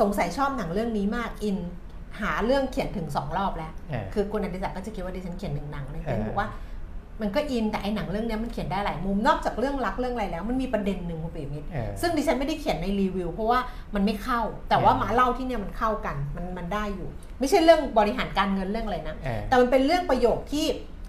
[0.00, 1.56] สงสัยชอบหนังเรื่องนี้มากอิน
[2.20, 6.48] หาเรื่องเขียนถึงสองรอบแล้วเออคือคุณอดิศักดิ์ก็จะคิดว่าดิฉันเขียนหนึ่งหนังเลยเออแต่บอกว่า
[7.22, 13.58] มันก็อินแต่ไอหนังเรื่องเนี้ยมันเขียนได้หลายมุมนอกจากเรื่องรักเรื่องอะไรแล้ว มันมีประเด็นหนึ่งคุณปิยมิตรเออซึ่งดิฉันไม่ได้เขียนในรีวิว เพราะว่า
[13.94, 17.08] มันไม่เข้า แต่ว่าเออหมาเล่าที่เนี่ยมันเข้ากันมันมันได้อยู่
[17.40, 20.66] ไม่ใช่เรื่องบริหารการเงินเรื่องอะไรนะเออแต่มันเป็นเรื่องประโยคที่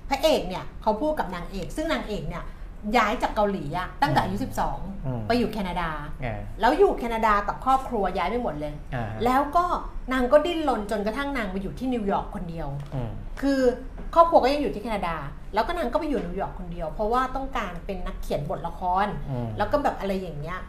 [0.10, 2.44] พระเอกเนี่ยเขาพูดกับนางเอก ซึ่งนางเอกเนี่ย
[2.98, 4.48] ย้ายจากเกาหลีอะตั้งแต่อายุอื
[5.20, 5.90] ม12 ไปอยู่แคนาดา
[6.22, 9.66] เออแล้วอยู่แคนาดากับครอบครัวย้ายไปหมดเลยอ่าแล้วก็
[10.14, 13.60] นางก็ดิ้นรนจนกระทั่งนางไปอยู่ที่นิวยอร์กคนเดียวอืมคือ
[14.16, 15.16] ครอบครัวก็ยังอยู่ที่แคนาดา
[15.54, 20.60] แล้วก็นางก็ไปอยู่นิวยอร์กคนเดียว เพราะว่าต้องการเป็นนักเขียนบทละครอืมแล้วก็แบบอะไรอย่างเงี้ย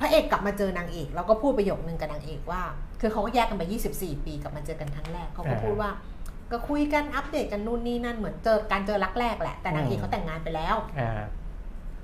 [0.00, 2.62] พระเอกกลับมาเจอนางเอก แล้วก็พูดประโยคนึงกับนางเอกว่า
[3.00, 3.62] คือเขาก็แยกกันไป
[3.94, 5.90] 24 ปีกลับมาเจอกันครั้งแรกเขาก็อ่าพูดว่า
[6.52, 11.22] ก็คุยกันอัปเดตกันนู่นนี่นั่นเหมือนเจอการเจอรักแรกแหละ แต่นางเอกอืมเขาแต่งงานไปแล้วอ่า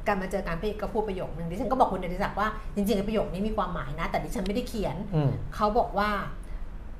[0.07, 6.11] การมาเจอกันพระเอกก็พูดประโยคนึงดิฉันก็บอกคุณเดชศักดิ์ว่าจริงๆไอ้ประโยคนี้มีความหมายนะ แต่ดิฉันไม่ได้เขียนอืมเขาบอกว่า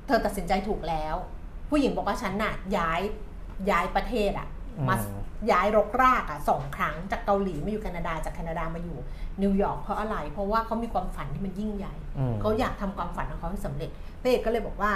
[0.07, 1.15] เธอตัดสินใจถูกแล้ว
[1.69, 3.01] ผู้หญิงบอกว่าฉันน่ะย้าย
[3.69, 4.47] ย้ายประเทศอะ
[4.89, 8.97] มาอืมย้ายรกรากอะสองครั้งจากเกาหลีมาอยู่แคนาดาจากแคนาดามาอยู่
[9.41, 13.89] นิวยอร์กเพราะอะไร เพราะว่าเขามีความฝันที่มันยิ่งใหญ่อืมเขาอยากทำความฝันของเขาให้สำเร็จ
[14.21, 14.91] พระเอกก็เลยบอกว่า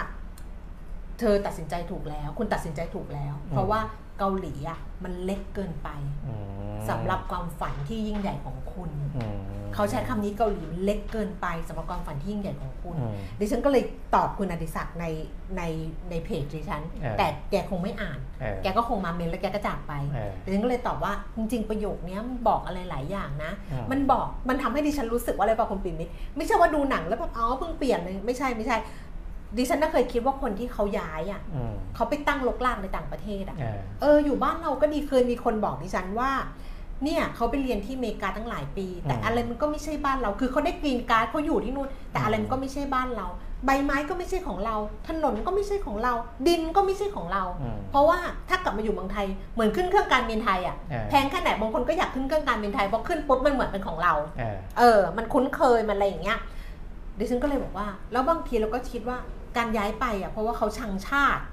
[1.21, 3.79] เธอตัดสินใจถูกแล้ว คุณตัดสินใจถูกแล้ว เพราะว่า
[4.19, 5.89] เกาหลีอะมันเล็กเกินไป
[6.27, 9.37] อืมสำหรับความฝันที่ยิ่งใหญ่ของคุณอืม
[9.75, 13.83] เขาใช้คำนี้เกาหลีมันเล็กเกินไปสำหรับความฝันที่ยิ่งใหญ่ของคุณอืมดิฉันก็เลย
[14.15, 15.05] ตอบคุณอดิศักดิ์ใน
[15.57, 15.61] ใน
[16.09, 28.77] ในเพจดิฉันเออแต่แกคงไม่อ่านเออแกก็คงมาเมนต์แล้วแกก็จากไปเออดิฉันก็เลยตอบว่าจริง ๆ ประโยคเนี้ยมันบอกอะไรหลายอย่างนะอืมมันบอกมันทำให้ดิฉันรู้สึกว่าอะไรป่ะคุณปิ่นมิตรไม่ใช่ว่าดูหนังแล้วแบบอ๋อเพิ่งเปลี่ยนเลยไม่ใช่ไม่ใช่
[29.57, 36.31] ดิฉันน่าเคยคิดว่าคนที่เขาย้ายอะอืมเขาไปตั้งลกลากในต่างประเทศอะเออเอออยู่บ้านเราก็ดีเคยมีคนบอกดิฉันว่า
[37.03, 43.27] เนี่ยเขาไปเรียนที่อเมริกาตั้งหลายปี แต่อืมอะไรมันก็ไม่ใช่บ้านเรา คือเขาได้กรีนการ์ดเขาอยู่ที่นู่น แต่อะไรอืมมันก็ไม่ใช่บ้านเรา
[43.65, 44.75] ใบไม้ก็ไม่ใช่ของเรา
[45.07, 46.13] ถนนก็ไม่ใช่ของเรา
[46.47, 56.39] ดินก็ไม่ใช่ของเราอืมเพราะว่าถ้ากลับมาอยู่เมืองไทยเหมือนขึ้นเครื่องการบินไทยอะเออแพงแค่ไหนบางคนก็อยากขึ้นเครื่องการบินไทยเพราะขึ้นปุ๊บมันเหมือนเป็นของเรา เออเออมันคุ้นเคยมันอะไรอย่างเงี้ย
[57.19, 59.17] ดิฉันก็เลยบอกว่า แล้วบางทีเราก็คิดว่า
[59.57, 61.43] การย้ายไปอะเพราะว่าเขาชังชาติ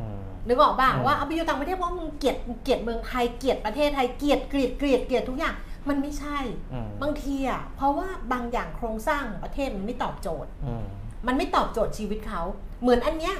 [0.00, 5.54] อืมนึกออกป่ะอืมว่าเอาไปอยู่ต่างประเทศเพราะมึงเกลียดเกลียดเมืองไทยเกลียดประเทศไทยเกลียดเกลียดเกลียดเกลียดทุกอย่าง
[5.88, 6.38] มันไม่ใช่
[6.72, 10.84] อืมบางทีอะเพราะว่าบางอย่างโครงสร้างของประเทศมันไม่ตอบโจทย์อืม
[11.26, 12.42] มันไม่ตอบโจทย์ชีวิตเขา
[12.82, 13.34] เหมือนอันเนี้ย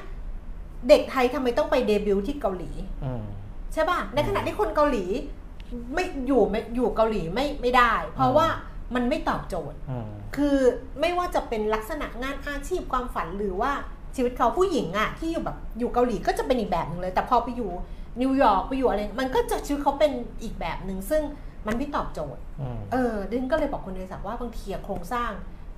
[0.88, 2.70] เด็กไทยทำไมต้องไปเดบิวต์ที่เกาหลี
[3.04, 3.22] อืม
[3.72, 5.04] ใช่ป่ะในขณะที่คนเกาหลี
[5.94, 8.46] ไม่อยู่ไม่อยู่เกาหลีไม่ไม่ได้ เพราะว่า
[8.94, 10.58] มันไม่ตอบโจทย์อืมคือ
[11.00, 13.72] ไม่ว่าจะเป็นลักษณะงานอาชีพความฝันหรือว่า
[14.16, 17.70] ชีวิตเขาผู้หญิงอะที่อยู่แบบอยู่เกาหลีก็จะเป็นอีกแบบหนึ่งเลย แต่พอไปอยู่
[18.20, 21.22] นิวยอร์กไปอยู่อะไร มันก็จะชีวิตเขาเป็นอีกแบบหนึ่งซึ่ง
[21.66, 25.30] มันไม่ตอบโจทย์อืมเออดิฉันก็เลยบอกคุณเดศักดิ์ว่าบางทีอะโครงสร้าง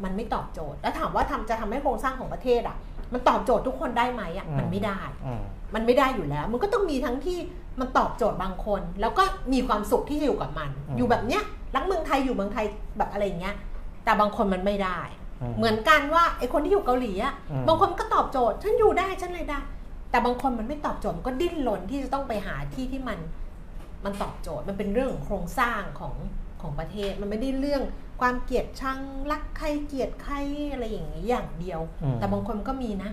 [0.04, 2.76] มันไม่ตอบโจทย์ แล้วถามว่าทำจะทำให้โครงสร้างของประเทศอะ
[3.12, 5.42] มันตอบโจทย์ทุกคนได้ไหมอะมันไม่ได้อืม
[5.74, 7.38] มันไม่ได้อยู่แล้ว มันก็ต้องมีทั้งที่
[7.80, 11.42] มันตอบโจทย์บางคน แล้วก็มีความสุขที่จะอยู่กับมันอืมอยู่แบบเนี้ย
[11.74, 12.64] รักเมืองไทยอยู่เมืองไทย
[12.98, 13.54] แบบอะไรอย่างเงี้ย
[14.04, 15.00] แต่บางคนมันไม่ได้
[15.31, 19.60] อืม เหมือนกันว่าไอคนที่อยู่เกาหลีอะอืมบางคนก็ตอบโจทย์ฉันอยู่ได้ฉันอะไรได้
[20.10, 23.18] แต่บางคนมันไม่ตอบโจทย์มันก็ดิ้นรนที่จะต้องไปหาที่ที่มัน
[24.04, 26.14] มันตอบโจทย์มันเป็นเรื่องของโครงสร้างของ
[26.62, 27.82] ของประเทศมันไม่ได้เรื่อง
[28.20, 28.98] ความเกลียดชัง
[29.30, 30.34] รักใครเกลียดใคร
[30.72, 33.10] อะไรอย่างนี้อย่างเดียวอืมแต่บางคนก็มีนะ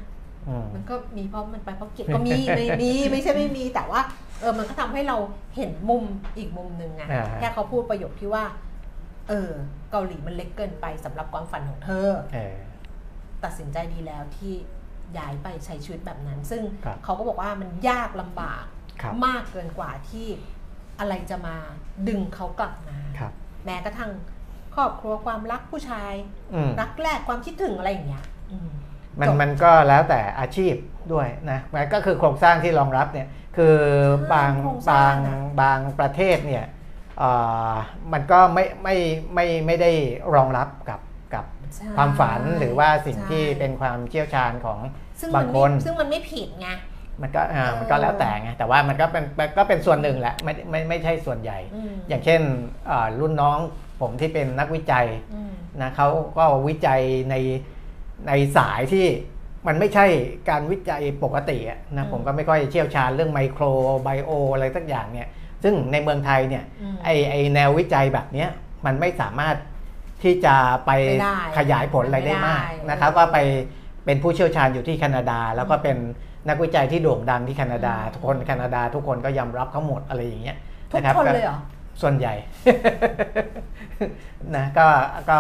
[0.48, 4.02] อืมมันก็มีเพราะมันไปเพราะเกลียดก็มีไม่มีไม่ใช่ไม่มีแต่ว่า
[4.40, 5.18] เออมันก็ทำให้เรา
[5.56, 6.04] เห็นมุม
[6.38, 8.44] อีกมุมหนึ่งอะอ่าฮะแค่เขาพูดประโยคที่ว่า
[9.30, 9.52] เออ
[9.92, 12.58] เกาหลีมันเล็กเกินไปสำหรับความฝันของเธอเออ
[13.44, 14.54] ตัดสินใจดีแล้วที่
[15.18, 18.64] ย้ายไปใช้ชีวิตแบบนั้น ซึ่งครับเขาก็บอกว่ามันยากลำบาก
[19.02, 20.28] ครับมากเกินกว่าที่
[21.00, 21.56] อะไรจะมา
[22.08, 23.32] ดึงเขากลับมาครับ
[23.66, 24.12] แม้กระทั่ง
[24.76, 26.14] ครอบครัวความรักผู้ชาย
[26.54, 28.70] อืมรักแรกความคิดถึงอะไรอย่างเงี้ยอืม
[29.20, 30.74] มันจบมันก็แล้วแต่อาชีพ
[31.14, 33.28] ด้วยนะมันก็คือโครงสร้างที่รองรับเนี่ย
[33.58, 33.76] คือ
[34.34, 36.79] บางโครงสร้าบางงอะบางประเทศเนี่ยเอ่อ
[38.14, 38.96] มันก็ไม่ไม่
[39.34, 39.92] ไม่ไม่ได้
[40.36, 41.02] รองรับกับ
[41.34, 41.46] กับ
[41.76, 44.80] ใช่ความฝันหรือว่าสิ่งใช่ที่เป็นความเชี่ยวชาญของ
[45.20, 46.70] ซึ่งบามังนคไม่นซึ่งมันไม่ผิดไง
[47.22, 52.42] มันก็อ่าเออมันก็แล้วแต่ไงแต่ว่ามันก็เป็นมันก็เป็นส่วนหนึ่งแหละไม่ไม่ไม่ใช่ส่วนใหญ่อืมอย่างเช่น
[52.90, 53.58] อ่ารุ่นน้อง
[54.02, 55.52] ผมที่เป็นนักวิจัยอืม
[55.82, 56.08] นะเขา
[56.38, 57.36] ก็วิจัยใน
[58.28, 59.08] ในสายที่
[59.68, 60.06] มันไม่ใช่
[60.50, 63.64] การวิจัยปกติอะนะผมก็ไม่ค่อยเชี่ยวชาญเรื่องไมโคร
[64.04, 65.28] ไบโออะไรสักอย่างเนี่ย
[65.64, 68.50] ซึ่งในเมืองไทยเนี่ยอืมไอไอแนววิจัยแบบเนี้ย
[68.86, 69.56] มันไม่สามารถ
[70.24, 70.56] ที่จะ
[70.86, 73.38] ไปไม่ได้ขยายผลอะไรได้มากไม่ได้นะครับว่าไป
[74.06, 75.98] เป็นผู้เชี่ยวชาญอยู่ที่แคนาดา แล้วก็เป็น
[76.50, 80.58] นักวิจัยที่โด่งดังที่แคนาดาอืมทุกคนแคนาดา ทุกคนก็ยอมรับเขาหมดอะไรอย่างเงี้ย
[80.92, 81.58] ทุกะรับคนเลยเหรอ
[82.02, 82.34] ส่วนใหญ่
[84.56, 84.88] นะก็
[85.30, 85.40] ก็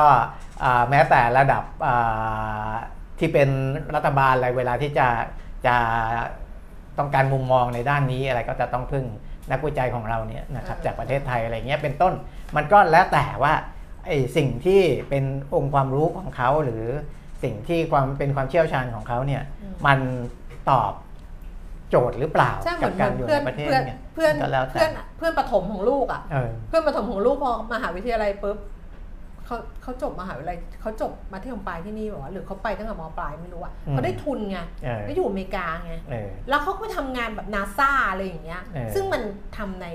[0.63, 2.71] อ่าแม้แต่ระดับอ่า
[3.19, 3.49] ที่เป็น
[3.95, 5.07] รัฐบาลอะไรเวลาที่จะ
[5.67, 5.75] จะ
[6.97, 9.05] ต้องการมุมมองในด้านนี้อะไรก็จะต้องพึ่ง
[9.51, 12.13] นักวิจัยของเราเนี่ยนะครับเออจากประเทศไทยอะไรเงี้ยเป็นต้น
[12.55, 13.53] มันก็แล้วแต่ว่า
[14.05, 15.23] ไอ้สิ่งที่เป็น
[15.55, 16.85] องค์ความรู้ของเขาหรือ
[17.43, 19.99] สิ่งที่ความเป็นความเชี่ยวชาญของเขาเนี่ยอืมมัน
[20.69, 20.93] ตอบ
[21.89, 28.57] โจทย์หรือเปล่าใช่เหกัมือนการอเหมืยู่อนในประเทศเพื่อนเนี่ยเพื่อนก็แล้วแต่เพื่อนเพื่อนประถมของลูกอะเออเพื่อนประถมของลูกพอมหาวิทยาลัยปุ๊บ
[29.49, 39.21] เขาเขาจบมหาวิทยาลัยเขาจบมัธยมปลายที่นี่บอกว่าหรือเขาไปตั้งแต่มปลายไม่รู้อะอืมเขาได้ทุนไงเออเขาอยู่อเมริกาไงเออแล้วเขาก็ไปทำงานแบบนาซาอะไรอย่างเงี้ยเออซึ่งมัน
[39.57, 39.87] ทำใน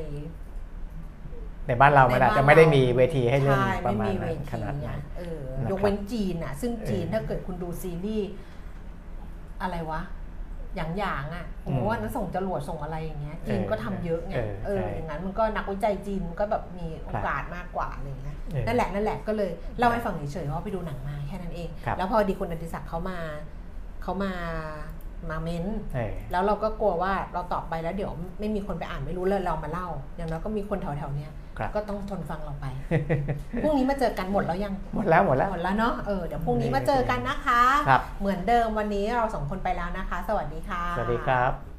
[1.66, 8.30] ในบ้านเรามันอาจจะไม่ได้มีเวทีให้เล่นใช่ประไม่มาณมีเวนั้นขทีนาดไงนั้นเออนะครับยกเว้นจีนอะ ซึ่งจีนเออถ้าเกิดคุณดูซีรีส์
[9.62, 10.00] อะไรวะ
[10.76, 23.18] อย่างอย่างๆอะผมอืมว่านั้นส่งจรวดส่งอะไรอย่างเงี้ยจีนเออก็ทำเยอะไงเออเออใช่อย่างนั้นมันก็นักวิจัยจีนก็แบบมีโอกาสมากกว่าอะไรอย่างเงี้ยเออนั่นแหละนั่นแหละก็เลยเล่าให้ฟังเฉยๆว่าไปดูหนังมาแค่นั้นเองครับแล้วพอดีคุณอดิศักดิ์เขามา
[24.02, 24.32] เขามา
[25.30, 25.64] มาเม้น
[25.94, 31.36] เออแล้วเราก็กลัวว่าเราตอบไปแล้วเดี๋ยวไม่มีคนไปอ่านไม่รู้เลยเรามาเล่า อย่างน้อยก็มีคนแถวๆเนี้ยครับ
[31.76, 32.66] ก็ต้องทนฟังเราไป
[33.62, 41.73] พรุ่งนี้มาเจอกันหมดแล้วยัง หมดแล้วหมดแล้วหมดแล้วเนาะเออเดี๋ยวพรุ่งนี้มาเจอกันนะคะครับเหมือนเดิมวันนี้เราสองคนไปแล้วนะคะ สวัสดีค่ะ สวัสดีครับ